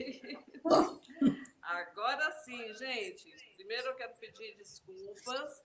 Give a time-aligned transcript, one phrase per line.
[1.62, 3.54] Agora sim, gente.
[3.56, 5.64] Primeiro eu quero pedir desculpas.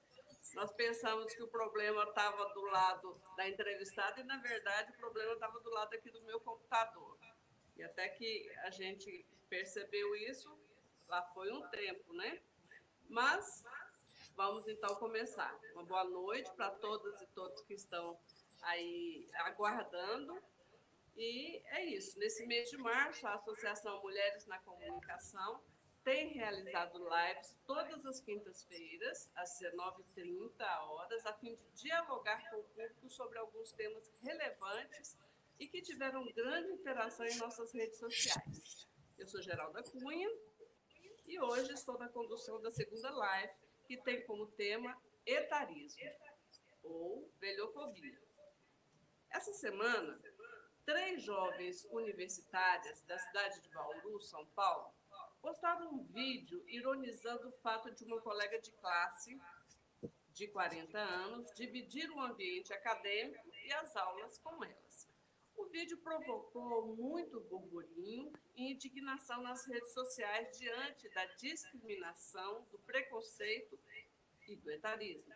[0.54, 5.34] Nós pensamos que o problema estava do lado da entrevistada e, na verdade, o problema
[5.34, 7.17] estava do lado aqui do meu computador.
[7.76, 10.58] E até que a gente percebeu isso,
[11.08, 12.42] lá foi um tempo, né?
[13.10, 13.63] Mas
[14.36, 15.58] vamos então começar.
[15.74, 18.17] Uma boa noite para todas e todos que estão
[18.62, 20.41] aí aguardando.
[21.16, 22.20] E é isso.
[22.20, 25.63] Nesse mês de março, a Associação Mulheres na Comunicação
[26.03, 32.63] tem realizado lives todas as quintas-feiras, às 19h30 horas, a fim de dialogar com o
[32.63, 35.17] público sobre alguns temas relevantes
[35.58, 38.88] e que tiveram grande interação em nossas redes sociais.
[39.17, 40.30] Eu sou Geralda Cunha
[41.27, 43.53] e hoje estou na condução da segunda live,
[43.88, 46.03] que tem como tema etarismo,
[46.84, 48.22] ou velhofobia.
[49.31, 50.20] Essa semana,
[50.85, 54.94] três jovens universitárias da cidade de Bauru, São Paulo,
[55.41, 59.39] postaram um vídeo ironizando o fato de uma colega de classe
[60.31, 65.09] de 40 anos dividir o ambiente acadêmico e as aulas com elas.
[65.56, 73.80] O vídeo provocou muito burburinho e indignação nas redes sociais diante da discriminação, do preconceito
[74.47, 75.33] e do etarismo.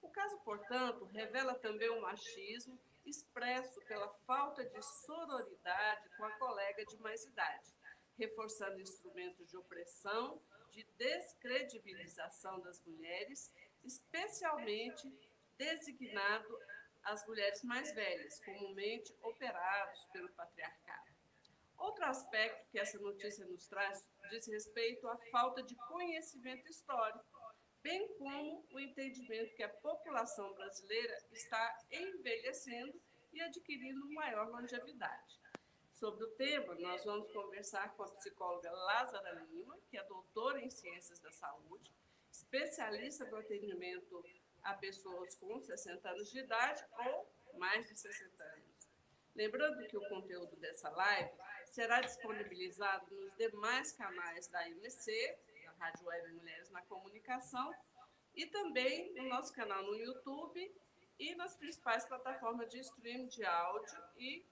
[0.00, 6.84] O caso, portanto, revela também o machismo expresso pela falta de sororidade com a colega
[6.84, 7.74] de mais idade,
[8.18, 10.40] reforçando instrumentos de opressão,
[10.70, 13.52] de descredibilização das mulheres,
[13.84, 15.12] especialmente
[15.56, 16.58] designado
[17.04, 21.16] as mulheres mais velhas, comumente operados pelo patriarcado.
[21.78, 27.24] Outro aspecto que essa notícia nos traz diz respeito à falta de conhecimento histórico,
[27.86, 33.00] bem como o entendimento que a população brasileira está envelhecendo
[33.32, 35.38] e adquirindo maior longevidade.
[35.92, 40.68] Sobre o tema, nós vamos conversar com a psicóloga Lázara Lima, que é doutora em
[40.68, 41.92] Ciências da Saúde,
[42.28, 44.24] especialista no atendimento
[44.64, 48.88] a pessoas com 60 anos de idade ou mais de 60 anos.
[49.32, 51.30] Lembrando que o conteúdo dessa live
[51.66, 55.38] será disponibilizado nos demais canais da IMC,
[55.78, 57.74] Rádio Web Mulheres na Comunicação,
[58.34, 60.74] e também no nosso canal no YouTube
[61.18, 64.44] e nas principais plataformas de streaming de áudio e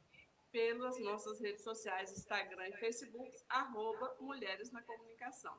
[0.51, 5.59] pelas nossas redes sociais, Instagram e Facebook, arroba Mulheres na Comunicação.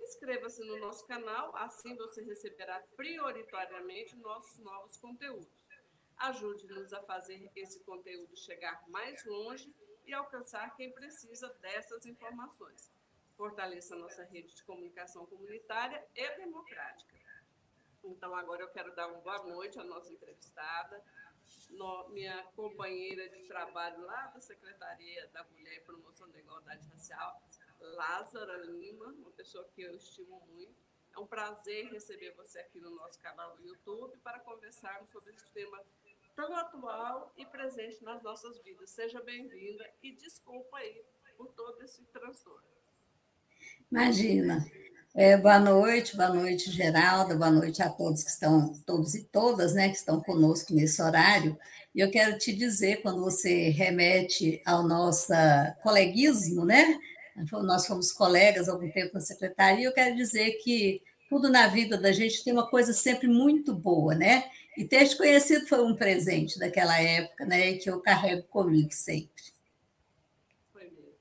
[0.00, 5.48] Inscreva-se no nosso canal, assim você receberá prioritariamente nossos novos conteúdos.
[6.16, 9.70] Ajude-nos a fazer esse conteúdo chegar mais longe
[10.06, 12.90] e alcançar quem precisa dessas informações.
[13.36, 17.14] Fortaleça nossa rede de comunicação comunitária e democrática.
[18.02, 21.04] Então, agora eu quero dar uma boa noite à nossa entrevistada,
[21.70, 27.42] no, minha companheira de trabalho lá da Secretaria da Mulher e Promoção da Igualdade Racial,
[27.80, 30.74] Lázara Lima, uma pessoa que eu estimo muito.
[31.12, 35.46] É um prazer receber você aqui no nosso canal do YouTube para conversarmos sobre esse
[35.50, 35.82] tema
[36.34, 38.90] tão atual e presente nas nossas vidas.
[38.90, 41.04] Seja bem-vinda e desculpa aí
[41.36, 42.75] por todo esse transtorno.
[43.90, 44.66] Imagina.
[45.14, 49.72] É, boa noite, boa noite, Geralda, boa noite a todos que estão, todos e todas,
[49.74, 51.58] né, que estão conosco nesse horário.
[51.94, 55.32] E eu quero te dizer, quando você remete ao nosso
[55.82, 56.98] coleguismo, né,
[57.50, 61.96] nós fomos colegas há algum tempo na secretaria, eu quero dizer que tudo na vida
[61.98, 64.48] da gente tem uma coisa sempre muito boa, né?
[64.76, 67.70] E ter te conhecido foi um presente daquela época, né?
[67.70, 69.42] E que eu carrego comigo sempre.
[70.72, 71.14] Foi mesmo.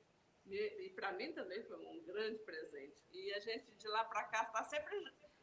[0.45, 3.01] E, e para mim também foi um grande presente.
[3.13, 4.95] E a gente de lá para cá está sempre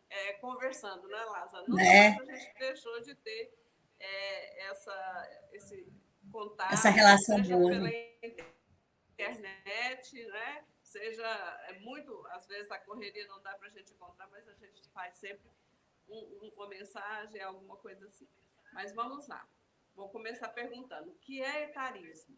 [0.09, 1.65] é, conversando, né, Lázaro?
[1.69, 2.09] Não é.
[2.09, 3.55] a gente deixou de ter
[3.99, 5.93] é, essa, esse
[6.31, 6.73] contato.
[6.73, 7.71] Essa relação boa.
[7.71, 7.91] Pela
[9.13, 10.65] internet, né?
[10.83, 11.27] Seja,
[11.69, 14.89] é muito, às vezes a correria não dá para a gente encontrar, mas a gente
[14.91, 15.51] faz sempre
[16.09, 18.29] um, uma mensagem, alguma coisa assim.
[18.73, 19.47] Mas vamos lá.
[19.95, 22.37] Vou começar perguntando: o que é etarismo?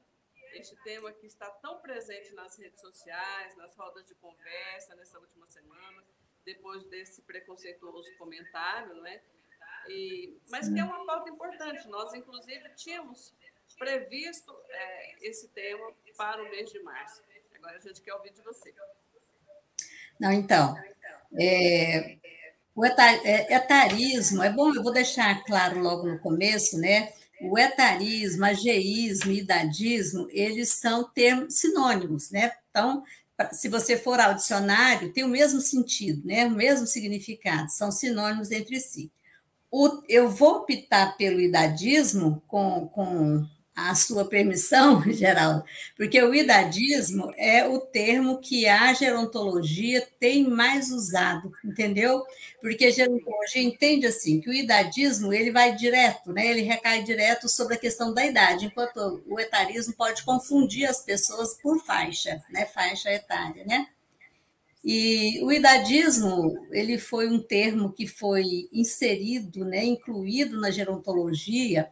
[0.55, 5.47] Este tema que está tão presente nas redes sociais, nas rodas de conversa nessa última
[5.47, 6.05] semana,
[6.45, 9.21] depois desse preconceituoso comentário, não é?
[9.89, 11.89] E, mas que é uma pauta importante.
[11.89, 13.35] Nós, inclusive, tínhamos
[13.79, 17.23] previsto é, esse tema para o mês de março.
[17.55, 18.75] Agora a gente quer ouvir de você.
[20.21, 20.77] Não, então,
[21.39, 22.19] é,
[22.75, 27.13] o é, etarismo, é bom, eu vou deixar claro logo no começo, né?
[27.51, 32.53] O etarismo, ageísmo idadismo, eles são termos sinônimos, né?
[32.71, 33.03] Então,
[33.53, 36.47] se você for ao dicionário, tem o mesmo sentido, né?
[36.47, 39.11] O mesmo significado, são sinônimos entre si.
[39.71, 43.45] O, eu vou optar pelo idadismo com, com
[43.75, 45.65] a sua permissão, Geraldo,
[45.97, 52.23] porque o idadismo é o termo que a gerontologia tem mais usado, entendeu?
[52.61, 56.47] Porque a gerontologia entende assim que o idadismo ele vai direto, né?
[56.47, 61.55] Ele recai direto sobre a questão da idade, enquanto o etarismo pode confundir as pessoas
[61.61, 62.67] por faixa, né?
[62.67, 63.89] Faixa etária, né?
[64.85, 71.89] E o idadismo, ele foi um termo que foi inserido, né, incluído na gerontologia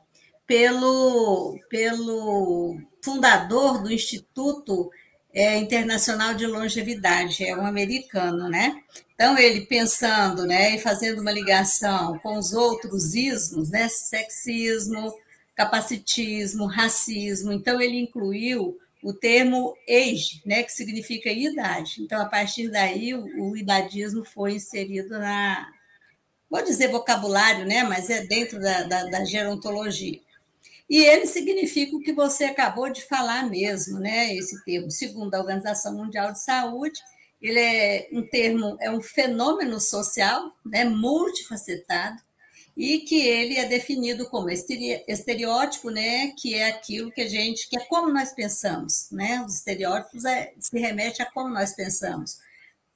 [0.47, 4.91] pelo, pelo fundador do Instituto
[5.33, 8.83] é, Internacional de Longevidade, é um americano, né?
[9.15, 15.15] Então, ele pensando né, e fazendo uma ligação com os outros ismos, né, sexismo,
[15.55, 22.03] capacitismo, racismo, então ele incluiu o termo age, né, que significa idade.
[22.03, 25.69] Então, a partir daí, o, o idadismo foi inserido na,
[26.51, 30.21] vou dizer vocabulário, né, mas é dentro da, da, da gerontologia.
[30.89, 34.35] E ele significa o que você acabou de falar mesmo, né?
[34.35, 37.01] Esse termo, segundo a Organização Mundial de Saúde,
[37.43, 42.23] ele é um termo, é um fenômeno social, né, multifacetado,
[42.77, 47.77] e que ele é definido como estereótipo, né, que é aquilo que a gente, que
[47.77, 49.45] é como nós pensamos, né?
[49.45, 52.39] Os estereótipos é, se remete a como nós pensamos.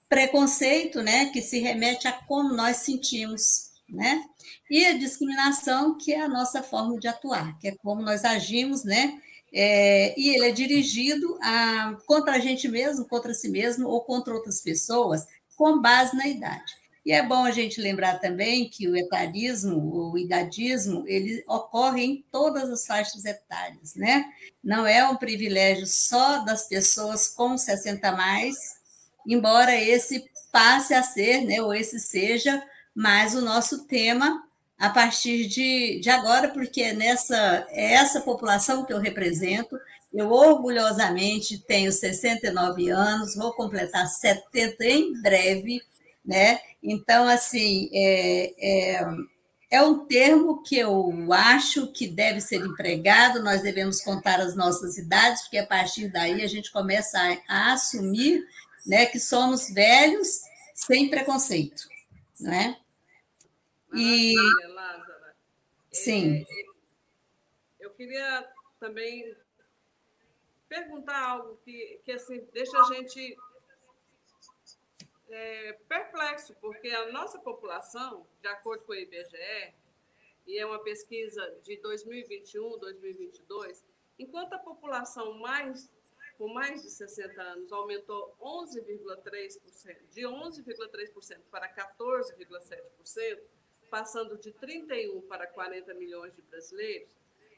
[0.08, 4.24] Preconceito, né, que se remete a como nós sentimos, né?
[4.70, 8.84] E a discriminação, que é a nossa forma de atuar, que é como nós agimos,
[8.84, 9.20] né?
[9.52, 14.34] É, e ele é dirigido a, contra a gente mesmo, contra si mesmo ou contra
[14.34, 15.24] outras pessoas,
[15.56, 16.74] com base na idade.
[17.06, 22.24] E é bom a gente lembrar também que o etarismo, o idadismo, ele ocorre em
[22.32, 24.24] todas as faixas etárias, né?
[24.62, 28.56] Não é um privilégio só das pessoas com 60 mais,
[29.24, 32.60] embora esse passe a ser, né, ou esse seja
[32.96, 34.42] mais o nosso tema
[34.78, 39.78] a partir de, de agora, porque nessa é essa população que eu represento,
[40.12, 45.82] eu orgulhosamente tenho 69 anos, vou completar 70 em breve,
[46.24, 46.58] né?
[46.82, 49.06] Então, assim, é, é,
[49.70, 54.96] é um termo que eu acho que deve ser empregado, nós devemos contar as nossas
[54.96, 58.42] idades, porque a partir daí a gente começa a, a assumir
[58.86, 60.40] né, que somos velhos
[60.74, 61.82] sem preconceito,
[62.40, 62.76] né?
[63.96, 64.34] E...
[64.68, 65.36] Lázara.
[65.92, 66.44] Sim.
[66.48, 66.66] É, é,
[67.80, 68.48] eu queria
[68.78, 69.36] também
[70.68, 73.36] perguntar algo que, que assim, deixa a gente
[75.28, 79.74] é, perplexo, porque a nossa população, de acordo com o IBGE,
[80.46, 83.84] e é uma pesquisa de 2021, 2022,
[84.18, 85.90] enquanto a população mais
[86.38, 89.58] com mais de 60 anos aumentou 11,3%,
[90.10, 93.40] de 11,3% para 14,7%,
[93.86, 97.08] passando de 31 para 40 milhões de brasileiros,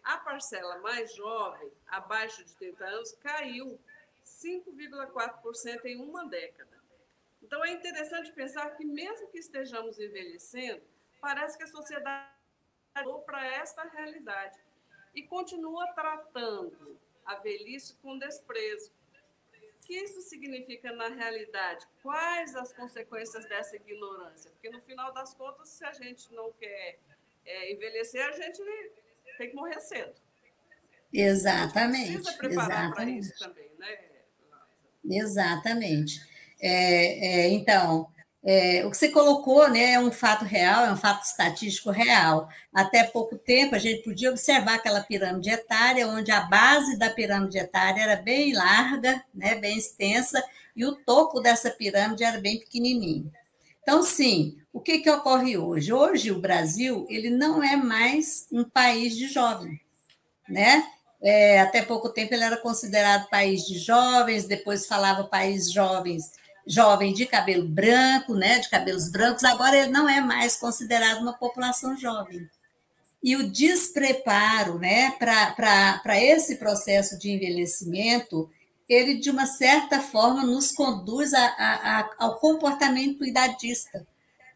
[0.02, 3.78] a parcela mais jovem, abaixo de 30 anos, caiu
[4.25, 6.78] 5,4% em uma década.
[7.42, 10.82] Então é interessante pensar que, mesmo que estejamos envelhecendo,
[11.20, 12.31] parece que a sociedade
[13.00, 14.58] olhou para esta realidade
[15.14, 18.92] e continua tratando a velhice com desprezo
[19.88, 21.87] que isso significa na realidade?
[22.02, 24.50] Quais as consequências dessa ignorância?
[24.50, 26.99] Porque no final das contas, se a gente não quer
[27.46, 28.62] é, envelhecer, a gente
[29.38, 30.12] tem que morrer cedo.
[31.11, 32.12] Exatamente.
[32.12, 33.99] precisa preparar para isso também, né?
[35.10, 36.20] Exatamente.
[36.60, 38.12] É, é, então,
[38.50, 42.48] é, o que você colocou né, é um fato real, é um fato estatístico real.
[42.72, 47.58] Até pouco tempo, a gente podia observar aquela pirâmide etária, onde a base da pirâmide
[47.58, 50.43] etária era bem larga, né, bem extensa,
[50.74, 53.31] e o topo dessa pirâmide era bem pequenininho.
[53.82, 55.93] Então, sim, o que, que ocorre hoje?
[55.93, 59.78] Hoje, o Brasil ele não é mais um país de jovem,
[60.48, 60.86] né?
[61.20, 66.32] É, até pouco tempo ele era considerado país de jovens, depois falava país jovens
[66.69, 71.32] jovem de cabelo branco, né, de cabelos brancos, agora ele não é mais considerado uma
[71.32, 72.46] população jovem.
[73.22, 78.48] E o despreparo né, para esse processo de envelhecimento,
[78.87, 84.06] ele, de uma certa forma, nos conduz a, a, a, ao comportamento idadista.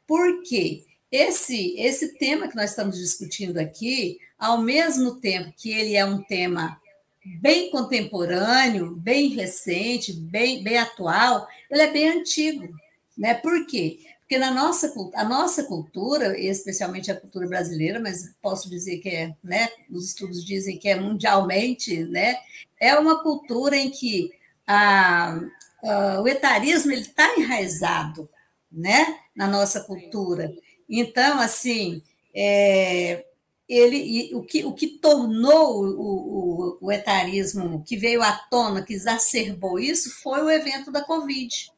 [0.06, 0.84] Por quê?
[1.10, 6.22] Esse, esse tema que nós estamos discutindo aqui, ao mesmo tempo que ele é um
[6.22, 6.80] tema
[7.24, 12.68] bem contemporâneo, bem recente, bem, bem atual, ele é bem antigo.
[13.16, 13.34] Né?
[13.34, 14.00] Por quê?
[14.20, 19.34] Porque na nossa, a nossa cultura, especialmente a cultura brasileira, mas posso dizer que é,
[19.44, 22.36] né, os estudos dizem que é mundialmente, né,
[22.80, 24.32] é uma cultura em que
[24.66, 25.38] a,
[25.84, 28.28] a, o etarismo está enraizado
[28.70, 30.50] né, na nossa cultura.
[30.88, 32.02] Então, assim,
[32.34, 33.26] é,
[33.72, 38.92] ele, o, que, o que tornou o, o, o etarismo, que veio à tona, que
[38.92, 41.72] exacerbou isso, foi o evento da Covid,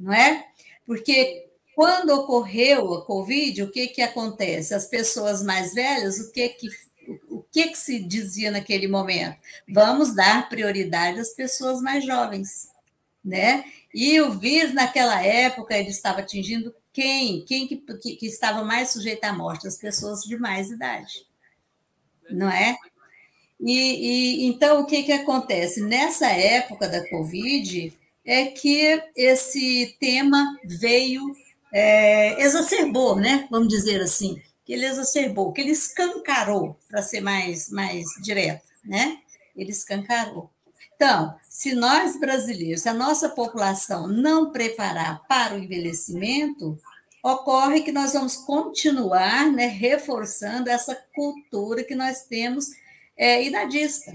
[0.00, 0.46] não é?
[0.86, 4.74] Porque quando ocorreu a Covid, o que, que acontece?
[4.74, 6.68] As pessoas mais velhas, o que que
[7.30, 9.38] o que, que se dizia naquele momento?
[9.66, 12.68] Vamos dar prioridade às pessoas mais jovens,
[13.24, 13.64] né?
[13.94, 17.44] E o vírus, naquela época, ele estava atingindo quem?
[17.44, 19.68] Quem que, que, que estava mais sujeita à morte?
[19.68, 21.24] As pessoas de mais idade,
[22.28, 22.76] não é?
[23.60, 25.80] E, e, então, o que, que acontece?
[25.80, 31.22] Nessa época da Covid, é que esse tema veio,
[31.72, 33.46] é, exacerbou, né?
[33.48, 39.18] Vamos dizer assim, que ele exacerbou, que ele escancarou, para ser mais, mais direto, né?
[39.54, 40.50] Ele escancarou.
[41.00, 46.76] Então, se nós brasileiros, se a nossa população não preparar para o envelhecimento,
[47.22, 52.66] ocorre que nós vamos continuar né, reforçando essa cultura que nós temos
[53.16, 54.12] é, idadista.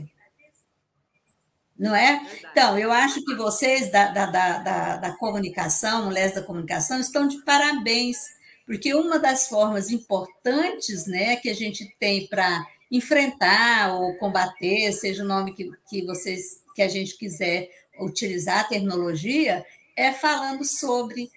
[1.79, 2.21] Não é?
[2.51, 7.41] Então, eu acho que vocês da, da, da, da comunicação, mulheres da comunicação, estão de
[7.43, 8.17] parabéns,
[8.65, 15.23] porque uma das formas importantes né, que a gente tem para enfrentar ou combater, seja
[15.23, 19.65] o nome que, que vocês que a gente quiser utilizar a tecnologia,
[19.95, 21.31] é falando sobre,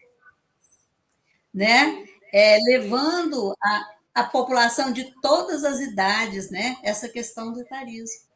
[1.52, 2.07] né?
[2.33, 6.76] É, levando a, a população de todas as idades, né?
[6.83, 8.26] Essa questão do etarismo.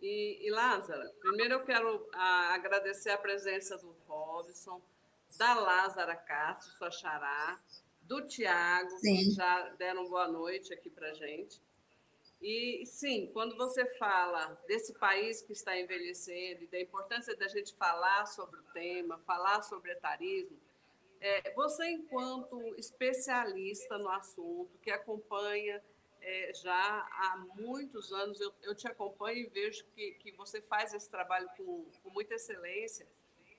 [0.00, 4.80] E, e Lázara, primeiro eu quero a, agradecer a presença do Robson,
[5.36, 7.60] da Lázara Castro, sua xará,
[8.02, 11.60] do Tiago, que já deram boa noite aqui para gente.
[12.40, 17.74] E sim, quando você fala desse país que está envelhecendo e da importância da gente
[17.74, 20.58] falar sobre o tema, falar sobre etarismo,
[21.20, 25.82] é, você, enquanto especialista no assunto, que acompanha
[26.20, 30.92] é, já há muitos anos, eu, eu, te acompanho e vejo que, que você faz
[30.92, 33.06] esse trabalho com, com muita excelência.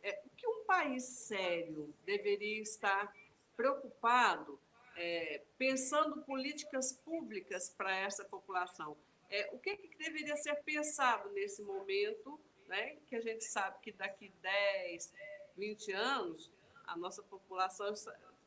[0.04, 3.14] É, o que um país sério deveria estar
[3.56, 4.60] preocupado
[4.98, 8.98] é, pensando políticas públicas para essa população.
[9.30, 13.92] É, o que, que, deveria ser pensado nesse momento, né, que a gente sabe que
[13.92, 15.14] daqui 10,
[15.56, 16.52] 20 anos,
[16.86, 17.94] a nossa população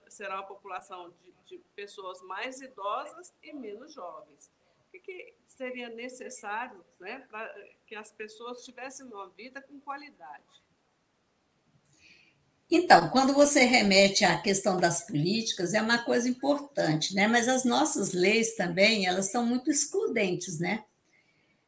[0.08, 4.50] será uma população de, de pessoas mais idosas e menos jovens.
[4.88, 7.54] O que, que seria necessário né, para
[7.86, 10.59] que as pessoas tivessem uma vida com qualidade?
[12.70, 17.26] Então, quando você remete à questão das políticas, é uma coisa importante, né?
[17.26, 20.84] Mas as nossas leis também, elas são muito excludentes, né?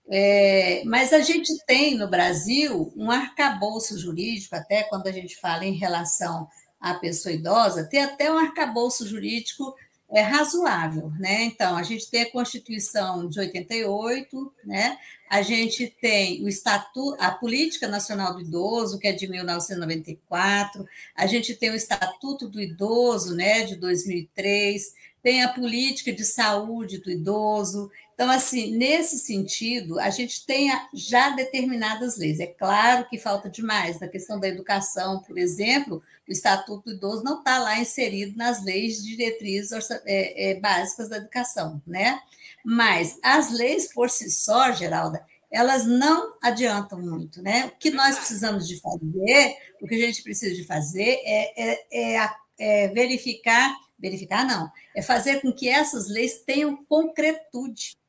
[0.09, 5.65] É, mas a gente tem no Brasil um arcabouço jurídico, até quando a gente fala
[5.65, 6.47] em relação
[6.81, 9.75] à pessoa idosa, tem até um arcabouço jurídico
[10.13, 11.45] é razoável, né?
[11.45, 14.99] Então, a gente tem a Constituição de 88, né?
[15.29, 21.27] A gente tem o Estatuto, a Política Nacional do Idoso, que é de 1994, a
[21.27, 24.93] gente tem o Estatuto do Idoso, né, de 2003,
[25.23, 27.91] tem a Política de Saúde do Idoso.
[28.23, 32.39] Então, assim, nesse sentido, a gente tem já determinadas leis.
[32.39, 37.25] É claro que falta demais na questão da educação, por exemplo, o Estatuto do Idoso
[37.25, 42.21] não está lá inserido nas leis de diretrizes é, é, básicas da educação, né?
[42.65, 47.73] Mas as leis por si só, Geralda, elas não adiantam muito, né?
[47.75, 51.87] O que nós precisamos de fazer, o que a gente precisa de fazer é, é,
[51.93, 58.01] é, é verificar, verificar não, é fazer com que essas leis tenham concretude.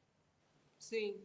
[0.93, 1.19] Sim.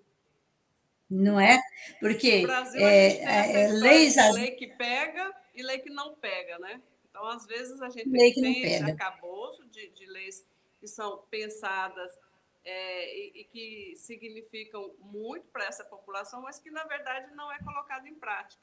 [1.10, 1.60] Não é?
[2.00, 4.16] Porque Brasil, é, é, leis.
[4.32, 6.80] Lei que pega e lei que não pega, né?
[7.10, 10.46] Então, às vezes, a gente lei tem esse acabouço de, de leis
[10.80, 12.18] que são pensadas
[12.64, 17.58] é, e, e, que significam muito para essa população, mas que, na verdade, não é
[17.58, 18.62] colocado em prática.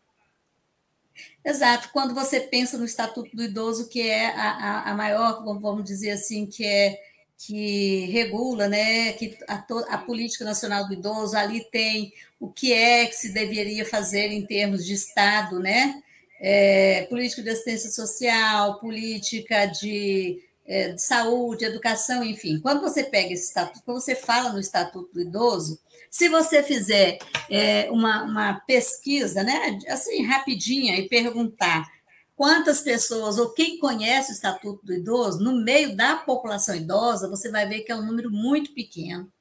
[1.43, 1.89] Exato.
[1.93, 6.11] Quando você pensa no Estatuto do Idoso, que é a, a, a maior, vamos dizer
[6.11, 6.99] assim, que é
[7.37, 13.05] que regula, né, que a, a, política nacional do idoso ali tem o que é
[13.05, 16.01] que se deveria fazer em termos de Estado, né,
[16.39, 22.59] é, política de assistência social, política de, é, de, saúde, educação, enfim.
[22.59, 27.19] Quando você pega esse estatuto, quando você fala no Estatuto do Idoso, se você fizer
[27.49, 31.94] é, uma, uma pesquisa, né, assim, rapidinha, e perguntar
[32.35, 37.49] quantas pessoas ou quem conhece o Estatuto do Idoso, no meio da população idosa, você
[37.49, 39.31] vai ver que é um número muito pequeno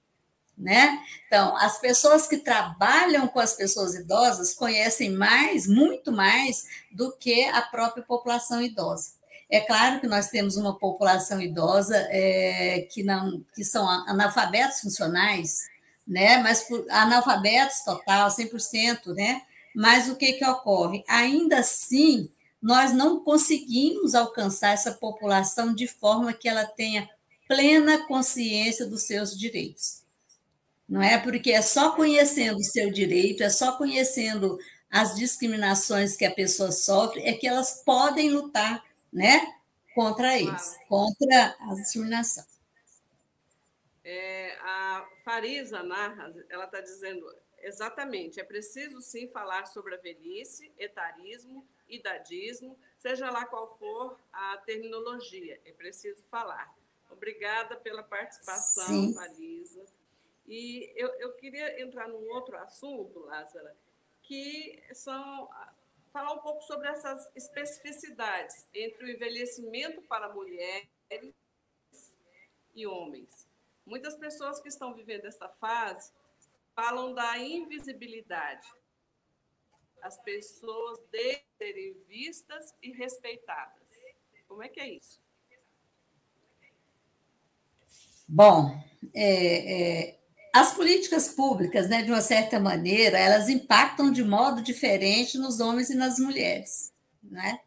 [0.56, 1.00] né?
[1.26, 7.44] Então, as pessoas que trabalham com as pessoas idosas conhecem mais, muito mais, do que
[7.46, 9.12] a própria população idosa.
[9.50, 15.62] É claro que nós temos uma população idosa é, que, não, que são analfabetos funcionais,
[16.06, 16.38] né?
[16.38, 19.42] mas analfabetos total, 100%, né?
[19.74, 21.04] mas o que, que ocorre?
[21.08, 22.30] Ainda assim,
[22.64, 27.10] nós não conseguimos alcançar essa população de forma que ela tenha
[27.46, 30.02] plena consciência dos seus direitos.
[30.88, 34.58] Não é porque é só conhecendo o seu direito, é só conhecendo
[34.90, 39.46] as discriminações que a pessoa sofre, é que elas podem lutar né,
[39.94, 42.46] contra eles, contra a discriminação.
[44.02, 47.26] É, a Farisa Narra, ela está dizendo
[47.58, 54.56] exatamente, é preciso sim falar sobre a velhice, etarismo, idadismo, seja lá qual for a
[54.58, 56.74] terminologia, é preciso falar.
[57.10, 59.14] Obrigada pela participação, sim.
[59.14, 59.84] Farisa.
[60.46, 63.74] E eu, eu queria entrar num outro assunto, Lázara,
[64.22, 65.48] que são
[66.12, 70.88] falar um pouco sobre essas especificidades entre o envelhecimento para mulheres
[72.74, 73.48] e homens.
[73.84, 76.12] Muitas pessoas que estão vivendo essa fase
[76.74, 78.66] falam da invisibilidade.
[80.04, 83.88] As pessoas devem serem vistas e respeitadas.
[84.46, 85.18] Como é que é isso?
[88.28, 88.78] Bom,
[89.14, 90.18] é, é,
[90.52, 95.88] as políticas públicas, né, de uma certa maneira, elas impactam de modo diferente nos homens
[95.88, 96.92] e nas mulheres,
[97.22, 97.60] né?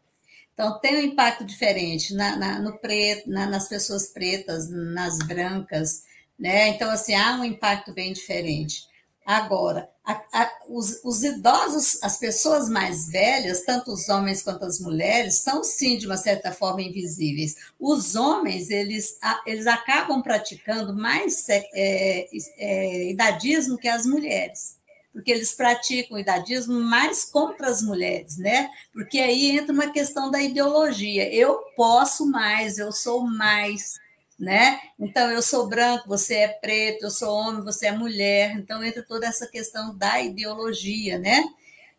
[0.54, 6.04] Então, tem um impacto diferente na, na no preto, na, nas pessoas pretas, nas brancas,
[6.38, 6.68] né?
[6.68, 8.86] Então, assim, há um impacto bem diferente.
[9.26, 14.80] Agora, a, a, os, os, idosos, as pessoas mais velhas, tanto os homens quanto as
[14.80, 17.56] mulheres, são sim, de uma certa forma, invisíveis.
[17.78, 24.78] Os homens, eles, eles acabam praticando mais é, é, idadismo que as mulheres,
[25.12, 28.70] porque eles praticam idadismo mais contra as mulheres, né?
[28.90, 31.30] Porque aí entra uma questão da ideologia.
[31.34, 33.98] Eu posso mais, eu sou mais
[34.38, 34.78] né?
[34.98, 38.52] Então, eu sou branco, você é preto, eu sou homem, você é mulher.
[38.56, 41.44] Então, entra toda essa questão da ideologia, né?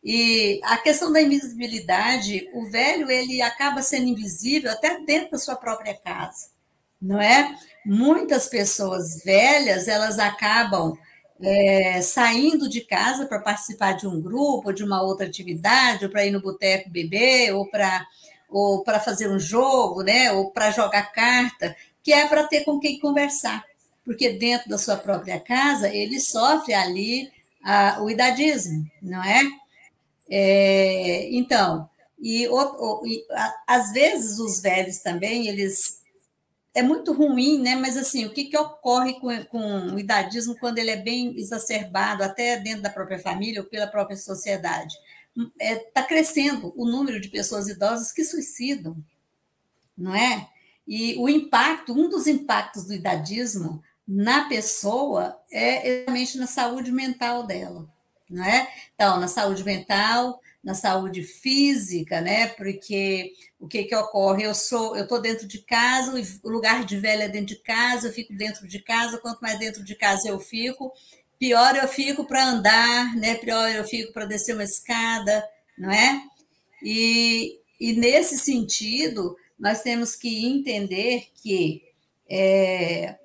[0.03, 5.55] E a questão da invisibilidade, o velho, ele acaba sendo invisível até dentro da sua
[5.57, 6.51] própria casa,
[7.01, 7.53] não é?
[7.85, 10.97] Muitas pessoas velhas, elas acabam
[11.41, 16.25] é, saindo de casa para participar de um grupo, de uma outra atividade, ou para
[16.25, 18.05] ir no boteco beber, ou para
[18.49, 20.31] ou para fazer um jogo, né?
[20.31, 23.63] ou para jogar carta que é para ter com quem conversar,
[24.03, 27.31] porque dentro da sua própria casa ele sofre ali
[27.63, 29.43] a, o idadismo, não é?
[30.29, 35.99] é então, e, o, o, e a, às vezes os velhos também, eles
[36.73, 37.75] é muito ruim, né?
[37.75, 42.23] Mas assim, o que, que ocorre com, com o idadismo quando ele é bem exacerbado,
[42.23, 44.95] até dentro da própria família ou pela própria sociedade?
[45.39, 48.97] Está é, tá crescendo o número de pessoas idosas que suicidam,
[49.97, 50.49] não é?
[50.87, 57.45] E o impacto, um dos impactos do idadismo na pessoa é exatamente na saúde mental
[57.45, 57.87] dela,
[58.29, 58.67] não é?
[58.95, 62.47] Então, na saúde mental, na saúde física, né?
[62.47, 64.43] Porque o que que ocorre?
[64.43, 68.07] Eu sou, eu estou dentro de casa, o lugar de velha é dentro de casa,
[68.07, 70.91] eu fico dentro de casa, quanto mais dentro de casa eu fico,
[71.39, 73.35] pior eu fico para andar, né?
[73.35, 75.43] Pior eu fico para descer uma escada,
[75.77, 76.21] não é?
[76.83, 81.81] E, e nesse sentido, nós temos que entender que
[82.29, 83.17] é,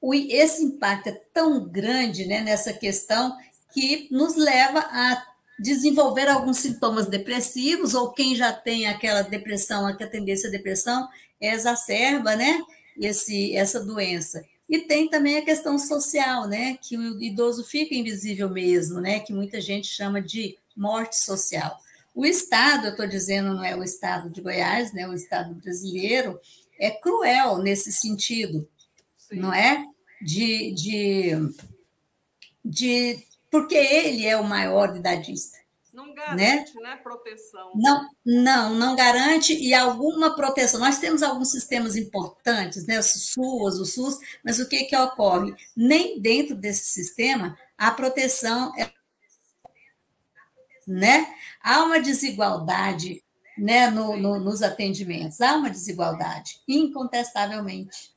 [0.00, 3.34] o, esse impacto é tão grande né, nessa questão
[3.72, 5.26] que nos leva a
[5.58, 11.08] desenvolver alguns sintomas depressivos, ou quem já tem aquela depressão, aquela tendência à depressão,
[11.40, 12.60] exacerba né,
[12.98, 14.44] esse, essa doença.
[14.74, 19.32] E tem também a questão social, né, que o idoso fica invisível mesmo, né, que
[19.32, 21.78] muita gente chama de morte social.
[22.12, 26.40] O Estado, eu estou dizendo, não é o Estado de Goiás, né, o Estado brasileiro,
[26.76, 28.68] é cruel nesse sentido,
[29.16, 29.36] Sim.
[29.36, 29.86] não é?
[30.20, 31.30] De, de,
[32.64, 33.24] de.
[33.52, 35.56] Porque ele é o maior idadista.
[36.28, 36.56] Não né?
[36.56, 36.82] garante, né?
[36.82, 36.96] né?
[36.96, 37.72] Proteção.
[37.74, 40.80] Não, não, não garante e alguma proteção.
[40.80, 42.98] Nós temos alguns sistemas importantes, né?
[42.98, 45.54] O SUS, o SUS, mas o que, que ocorre?
[45.76, 48.92] Nem dentro desse sistema a proteção é
[50.86, 51.34] né?
[51.62, 53.24] Há uma desigualdade
[53.56, 58.14] né, no, no, nos atendimentos, há uma desigualdade, incontestavelmente.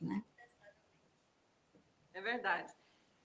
[0.00, 0.22] Né?
[2.14, 2.72] É verdade.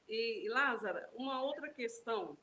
[0.07, 2.37] E, Lázara, uma outra questão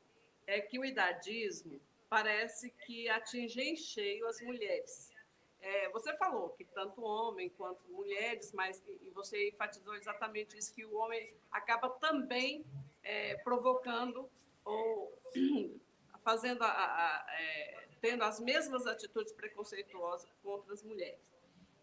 [0.49, 5.13] é que o idadismo parece que atinge em cheio as mulheres.
[5.61, 10.87] É, você falou que tanto homem quanto mulheres, mas e você enfatizou exatamente isso, que
[10.87, 12.65] o homem acaba também
[13.03, 14.29] é, provocando
[14.65, 15.13] ou
[16.25, 21.21] fazendo a, a, é, tendo as mesmas atitudes preconceituosas contra as mulheres.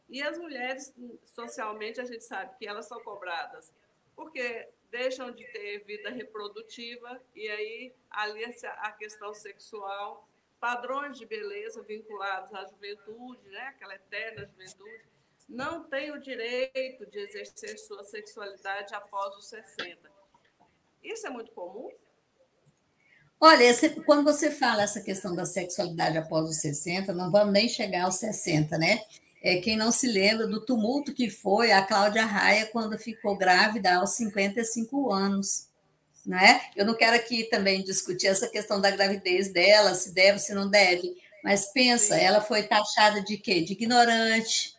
[0.10, 0.92] E as mulheres,
[1.24, 3.72] socialmente, a gente sabe que elas são cobradas
[4.16, 10.26] porque deixam de ter vida reprodutiva e aí ali a questão sexual,
[10.58, 13.68] padrões de beleza vinculados à juventude, né?
[13.68, 15.04] aquela eterna juventude,
[15.50, 20.10] não tem o direito de exercer sua sexualidade após os 60.
[21.04, 21.92] Isso é muito comum?
[23.40, 23.66] Olha,
[24.06, 28.16] quando você fala essa questão da sexualidade após os 60, não vamos nem chegar aos
[28.16, 29.04] 60, né?
[29.46, 33.94] É, quem não se lembra do tumulto que foi a Cláudia Raia quando ficou grávida
[33.94, 35.68] aos 55 anos.
[36.26, 36.68] Não é?
[36.76, 40.68] Eu não quero aqui também discutir essa questão da gravidez dela, se deve, se não
[40.68, 43.62] deve, mas pensa, ela foi taxada de quê?
[43.62, 44.74] De ignorante,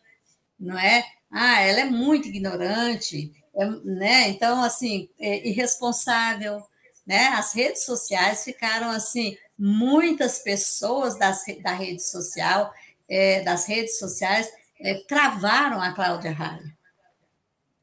[0.58, 1.06] não é?
[1.30, 4.30] Ah, ela é muito ignorante, é, né?
[4.30, 6.60] Então, assim, é irresponsável,
[7.06, 7.28] né?
[7.28, 12.74] As redes sociais ficaram assim, muitas pessoas das, da rede social,
[13.08, 16.76] é, das redes sociais, é, travaram a Cláudia Raia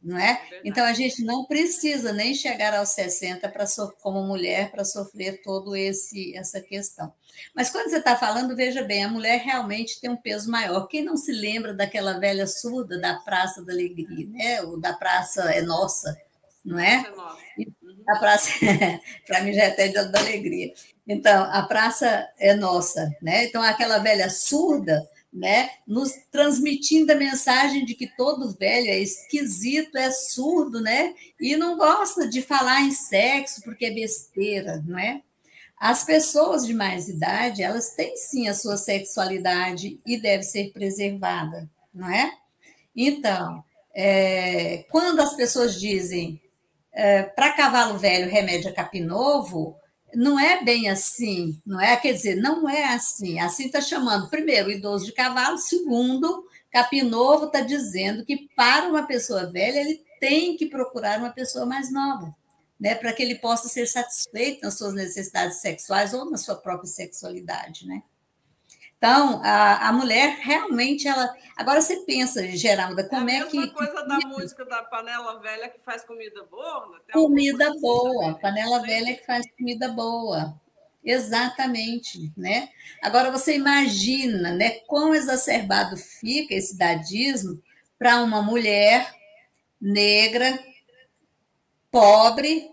[0.03, 0.31] não é?
[0.51, 3.65] é então a gente não precisa nem chegar aos 60 para
[4.01, 7.13] como mulher para sofrer todo esse essa questão.
[7.55, 10.87] Mas quando você está falando, veja bem, a mulher realmente tem um peso maior.
[10.87, 14.61] Quem não se lembra daquela velha surda da Praça da Alegria, né?
[14.63, 16.15] Ou da Praça é Nossa,
[16.63, 16.97] não é?
[17.57, 17.73] Uhum.
[18.09, 18.49] A praça,
[19.25, 20.73] para mim já é até da alegria.
[21.07, 23.45] Então, a praça é nossa, né?
[23.45, 29.97] Então, aquela velha surda, né, nos transmitindo a mensagem de que todo velho é esquisito,
[29.97, 35.21] é surdo, né, e não gosta de falar em sexo porque é besteira, não é?
[35.77, 41.69] As pessoas de mais idade, elas têm sim a sua sexualidade e deve ser preservada,
[41.93, 42.31] não é?
[42.95, 46.41] Então, é, quando as pessoas dizem
[46.93, 49.75] é, para cavalo velho remédio é capim novo,
[50.15, 51.95] não é bem assim, não é?
[51.97, 53.39] Quer dizer, não é assim.
[53.39, 59.45] Assim está chamando, primeiro, idoso de cavalo, segundo, Capinovo está dizendo que para uma pessoa
[59.45, 62.35] velha ele tem que procurar uma pessoa mais nova,
[62.79, 62.95] né?
[62.95, 67.87] Para que ele possa ser satisfeito nas suas necessidades sexuais ou na sua própria sexualidade,
[67.87, 68.01] né?
[69.03, 71.35] Então, a, a mulher realmente, ela.
[71.57, 73.67] Agora você pensa, Geralda, como é, é que.
[73.71, 76.87] coisa da música da panela velha que faz comida boa?
[76.87, 76.99] Né?
[77.11, 80.57] Comida assim boa, panela velha que faz comida boa.
[81.03, 82.69] Exatamente, né?
[83.01, 87.61] Agora você imagina, né, quão exacerbado fica esse dadismo
[87.99, 89.13] para uma mulher
[89.81, 90.57] negra,
[91.91, 92.69] pobre,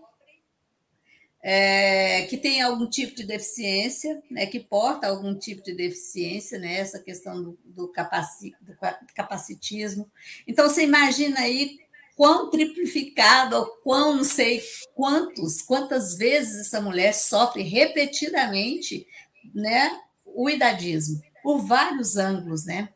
[1.42, 6.74] é, que tem algum tipo de deficiência, né, que porta algum tipo de deficiência, né,
[6.74, 8.76] essa questão do, do, capaci, do
[9.14, 10.10] capacitismo.
[10.46, 11.78] Então, você imagina aí
[12.14, 14.62] quão triplificado, ou quão não sei
[14.94, 19.06] quantos, quantas vezes essa mulher sofre repetidamente
[19.54, 22.92] né, o idadismo, por vários ângulos, né?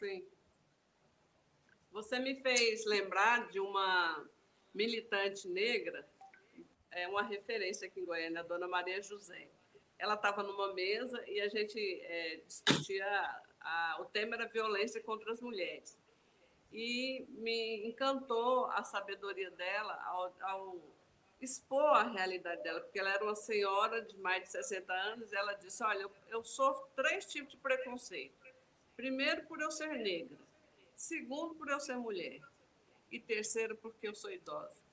[0.00, 0.24] Sim.
[1.92, 4.28] Você me fez lembrar de uma
[4.74, 6.04] militante negra
[6.94, 9.48] é uma referência aqui em Goiânia, a dona Maria José.
[9.98, 13.06] Ela estava numa mesa e a gente é, discutia,
[13.60, 15.98] a, o tema era violência contra as mulheres.
[16.72, 20.78] E me encantou a sabedoria dela ao, ao
[21.40, 25.36] expor a realidade dela, porque ela era uma senhora de mais de 60 anos e
[25.36, 28.34] ela disse: Olha, eu, eu sofro três tipos de preconceito.
[28.96, 30.38] Primeiro, por eu ser negra.
[30.96, 32.40] Segundo, por eu ser mulher.
[33.10, 34.83] E terceiro, porque eu sou idosa.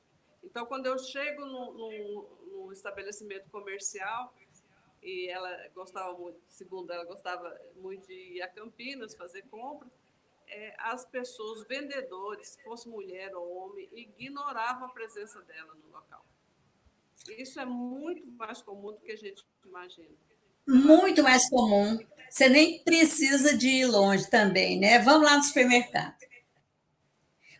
[0.43, 4.33] Então, quando eu chego no, no, no estabelecimento comercial,
[5.01, 9.89] e ela gostava muito, segundo ela, gostava muito de ir a Campinas fazer compra,
[10.47, 16.25] é, as pessoas, vendedores, fosse mulher ou homem, ignoravam a presença dela no local.
[17.29, 20.09] Isso é muito mais comum do que a gente imagina.
[20.67, 21.97] Muito mais comum.
[22.29, 24.99] Você nem precisa de ir longe também, né?
[24.99, 26.15] Vamos lá no supermercado.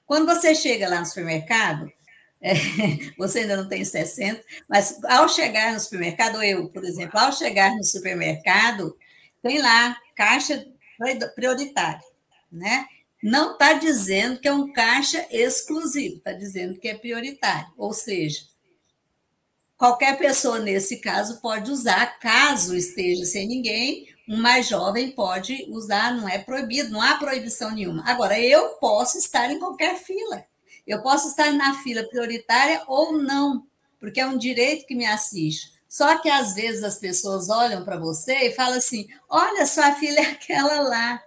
[0.05, 1.91] Quando você chega lá no supermercado,
[2.41, 2.53] é,
[3.17, 7.75] você ainda não tem 60, mas ao chegar no supermercado, eu, por exemplo, ao chegar
[7.75, 8.97] no supermercado,
[9.41, 10.65] tem lá caixa
[11.35, 12.01] prioritária,
[12.51, 12.85] né?
[13.23, 18.41] Não está dizendo que é um caixa exclusivo, está dizendo que é prioritário, ou seja,
[19.77, 26.15] qualquer pessoa nesse caso pode usar, caso esteja sem ninguém, um mais jovem pode usar,
[26.15, 28.03] não é proibido, não há proibição nenhuma.
[28.07, 30.45] Agora, eu posso estar em qualquer fila.
[30.91, 33.65] Eu posso estar na fila prioritária ou não,
[33.97, 35.71] porque é um direito que me assiste.
[35.87, 40.19] Só que às vezes as pessoas olham para você e falam assim: olha, sua filha
[40.19, 41.23] é aquela lá.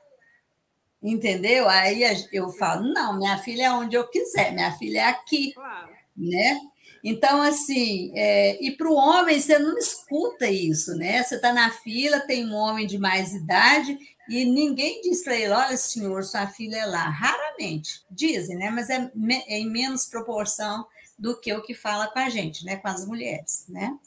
[1.03, 1.67] Entendeu?
[1.67, 5.55] Aí eu falo: não, minha filha é onde eu quiser, minha filha é aqui.
[5.55, 5.93] Claro.
[6.15, 6.61] Né?
[7.03, 11.23] Então, assim, é, e para o homem, você não escuta isso, né?
[11.23, 15.53] Você está na fila, tem um homem de mais idade e ninguém diz para ele:
[15.53, 17.09] olha, senhor, sua filha é lá.
[17.09, 18.05] Raramente.
[18.11, 18.71] Dizem, né?
[18.71, 19.11] Mas é,
[19.47, 20.87] é, em menos proporção
[21.19, 22.77] do que o que fala com a gente, né?
[22.77, 23.99] Com as mulheres, né?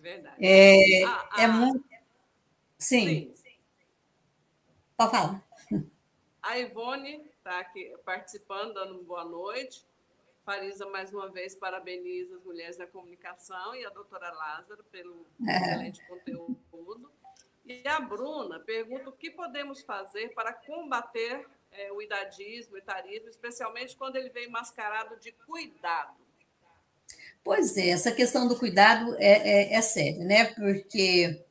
[0.00, 0.36] Verdade.
[0.40, 1.84] É, ah, é ah, muito.
[2.78, 3.32] Sim.
[3.34, 3.56] sim.
[4.96, 5.46] Pode falar.
[6.42, 9.84] A Ivone está aqui participando, dando boa noite.
[10.44, 15.56] Farisa, mais uma vez, parabeniza as mulheres da comunicação e a doutora Lázaro pelo é.
[15.56, 17.10] excelente conteúdo.
[17.66, 23.28] E a Bruna pergunta o que podemos fazer para combater é, o idadismo, o etarismo,
[23.28, 26.14] especialmente quando ele vem mascarado de cuidado.
[27.42, 30.44] Pois é, essa questão do cuidado é, é, é séria, né?
[30.46, 31.44] Porque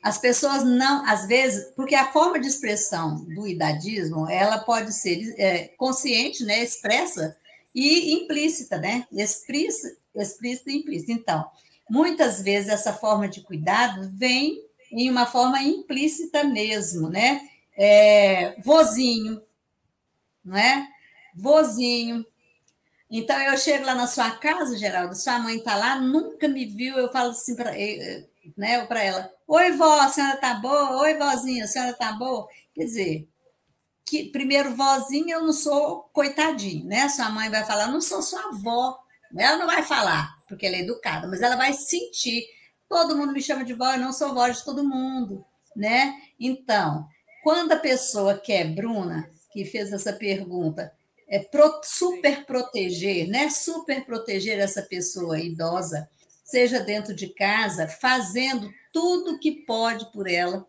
[0.00, 5.34] as pessoas não, às vezes, porque a forma de expressão do idadismo, ela pode ser
[5.36, 7.36] é, consciente, né, expressa
[7.74, 9.04] e implícita, né?
[9.10, 11.12] Explícita, explícita e implícita.
[11.12, 11.50] Então,
[11.90, 17.40] muitas vezes essa forma de cuidado vem em uma forma implícita mesmo, né?
[17.76, 19.42] É, vozinho,
[20.44, 20.88] não é?
[21.34, 22.24] Vozinho.
[23.10, 26.96] Então, eu chego lá na sua casa, Geraldo, sua mãe está lá, nunca me viu,
[26.96, 27.72] eu falo assim para
[28.56, 31.00] né, ela, oi, vó, a senhora está boa?
[31.02, 32.48] Oi, vozinha, a senhora está boa?
[32.74, 33.28] Quer dizer,
[34.04, 37.08] que primeiro vozinha eu não sou coitadinho, né?
[37.08, 38.98] Sua mãe vai falar, não sou sua avó.
[39.36, 42.46] Ela não vai falar, porque ela é educada, mas ela vai sentir.
[42.88, 45.44] Todo mundo me chama de vó, eu não sou vó de todo mundo,
[45.74, 46.14] né?
[46.38, 47.06] Então,
[47.42, 50.92] quando a pessoa quer, Bruna, que fez essa pergunta,
[51.28, 53.48] é pro, super proteger, né?
[53.50, 56.08] Super proteger essa pessoa idosa,
[56.44, 60.66] seja dentro de casa, fazendo tudo que pode por ela,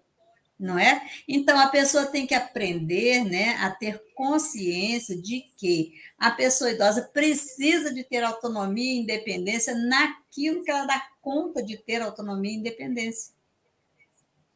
[0.60, 1.08] não é?
[1.28, 7.04] Então a pessoa tem que aprender, né, a ter consciência de que a pessoa idosa
[7.14, 12.56] precisa de ter autonomia e independência naquilo que ela dá conta de ter autonomia e
[12.56, 13.34] independência.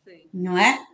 [0.03, 0.29] Sim.
[0.33, 0.87] Não é?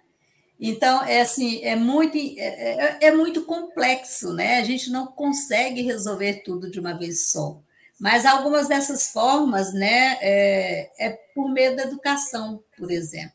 [0.60, 4.58] Então, é assim, é muito, é, é, é muito complexo, né?
[4.58, 7.62] A gente não consegue resolver tudo de uma vez só.
[8.00, 13.34] Mas algumas dessas formas, né, é, é por meio da educação, por exemplo,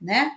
[0.00, 0.30] né?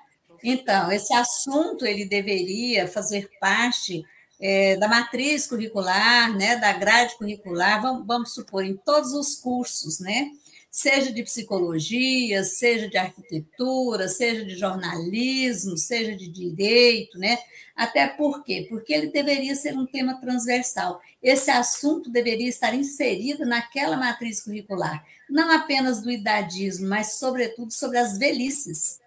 [0.43, 4.03] Então, esse assunto ele deveria fazer parte
[4.39, 9.99] é, da matriz curricular, né, da grade curricular, vamos, vamos supor, em todos os cursos,
[9.99, 10.31] né?
[10.71, 17.37] Seja de psicologia, seja de arquitetura, seja de jornalismo, seja de direito, né?
[17.75, 18.65] Até por quê?
[18.69, 21.01] Porque ele deveria ser um tema transversal.
[21.21, 27.97] Esse assunto deveria estar inserido naquela matriz curricular, não apenas do idadismo, mas, sobretudo, sobre
[27.97, 29.00] as velhices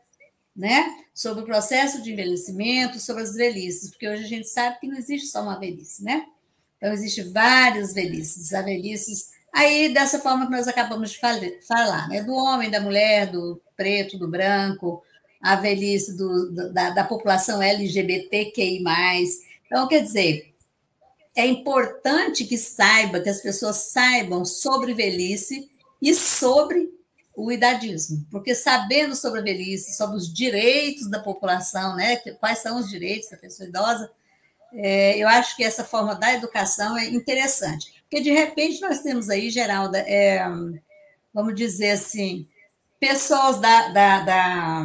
[0.54, 0.86] né?
[1.12, 4.96] Sobre o processo de envelhecimento, sobre as velhices, porque hoje a gente sabe que não
[4.96, 6.26] existe só uma velhice, né?
[6.76, 9.30] Então, existem várias velhices, a velhices.
[9.52, 11.18] Aí, dessa forma que nós acabamos de
[11.66, 12.22] falar, né?
[12.22, 15.02] Do homem, da mulher, do preto, do branco,
[15.40, 18.82] a velhice do, da, da população LGBTQI.
[19.66, 20.54] Então, quer dizer,
[21.36, 25.68] é importante que saiba, que as pessoas saibam sobre velhice
[26.00, 26.93] e sobre
[27.36, 32.78] o idadismo, porque sabendo sobre a velhice, sobre os direitos da população, né, quais são
[32.78, 34.10] os direitos da pessoa idosa,
[34.72, 37.94] é, eu acho que essa forma da educação é interessante.
[38.02, 40.44] Porque, de repente, nós temos aí, Geralda, é,
[41.32, 42.46] vamos dizer assim,
[42.98, 44.84] pessoas da, da, da,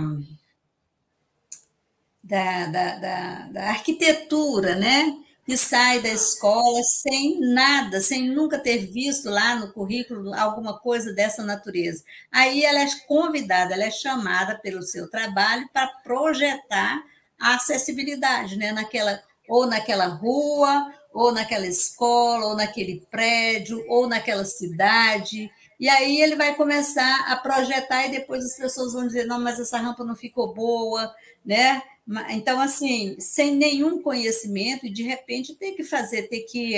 [2.24, 5.16] da, da, da arquitetura, né?
[5.50, 11.12] Que sai da escola sem nada, sem nunca ter visto lá no currículo alguma coisa
[11.12, 12.04] dessa natureza.
[12.32, 17.04] Aí ela é convidada, ela é chamada pelo seu trabalho para projetar
[17.42, 18.72] a acessibilidade, né?
[18.72, 25.50] Naquela, ou naquela rua, ou naquela escola, ou naquele prédio, ou naquela cidade.
[25.80, 29.60] E aí ele vai começar a projetar e depois as pessoas vão dizer, não, mas
[29.60, 31.12] essa rampa não ficou boa,
[31.44, 31.82] né?
[32.30, 36.74] Então, assim, sem nenhum conhecimento, e de repente ter que fazer, ter que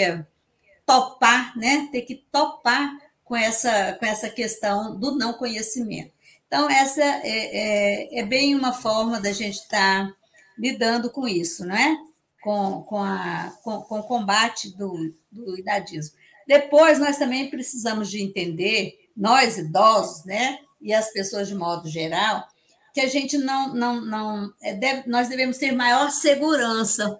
[0.86, 1.88] topar, né?
[1.91, 6.12] Ter que topar com essa, com essa questão do não conhecimento.
[6.48, 10.15] Então, essa é, é, é bem uma forma da gente estar tá
[10.58, 11.98] lidando com isso, não é?
[12.44, 16.17] Com, com, a, com, com o combate do, do idadismo.
[16.46, 20.60] Depois, nós também precisamos de entender, nós idosos, né?
[20.82, 22.46] E as pessoas de modo geral,
[22.93, 27.19] que a gente não, não, não é, deve, nós devemos ter maior segurança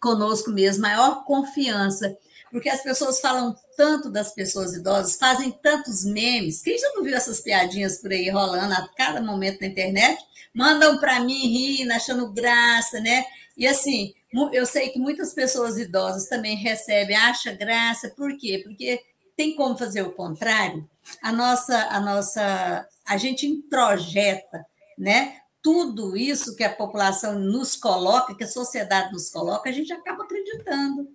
[0.00, 2.16] conosco mesmo, maior confiança,
[2.50, 6.62] porque as pessoas falam tanto das pessoas idosas, fazem tantos memes.
[6.62, 10.18] Quem já não viu essas piadinhas por aí rolando a cada momento na internet?
[10.52, 13.24] Mandam para mim rindo, achando graça, né?
[13.56, 14.14] E assim,
[14.52, 18.60] eu sei que muitas pessoas idosas também recebem, acha graça, por quê?
[18.64, 19.00] Porque
[19.36, 20.88] tem como fazer o contrário?
[21.22, 24.64] a nossa, a nossa, a gente introjeta,
[25.00, 25.38] né?
[25.62, 30.24] Tudo isso que a população nos coloca, que a sociedade nos coloca, a gente acaba
[30.24, 31.08] acreditando,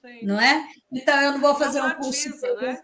[0.00, 0.24] Sim.
[0.24, 0.68] não é?
[0.90, 2.28] Então eu não vou fazer um curso.
[2.60, 2.82] Né?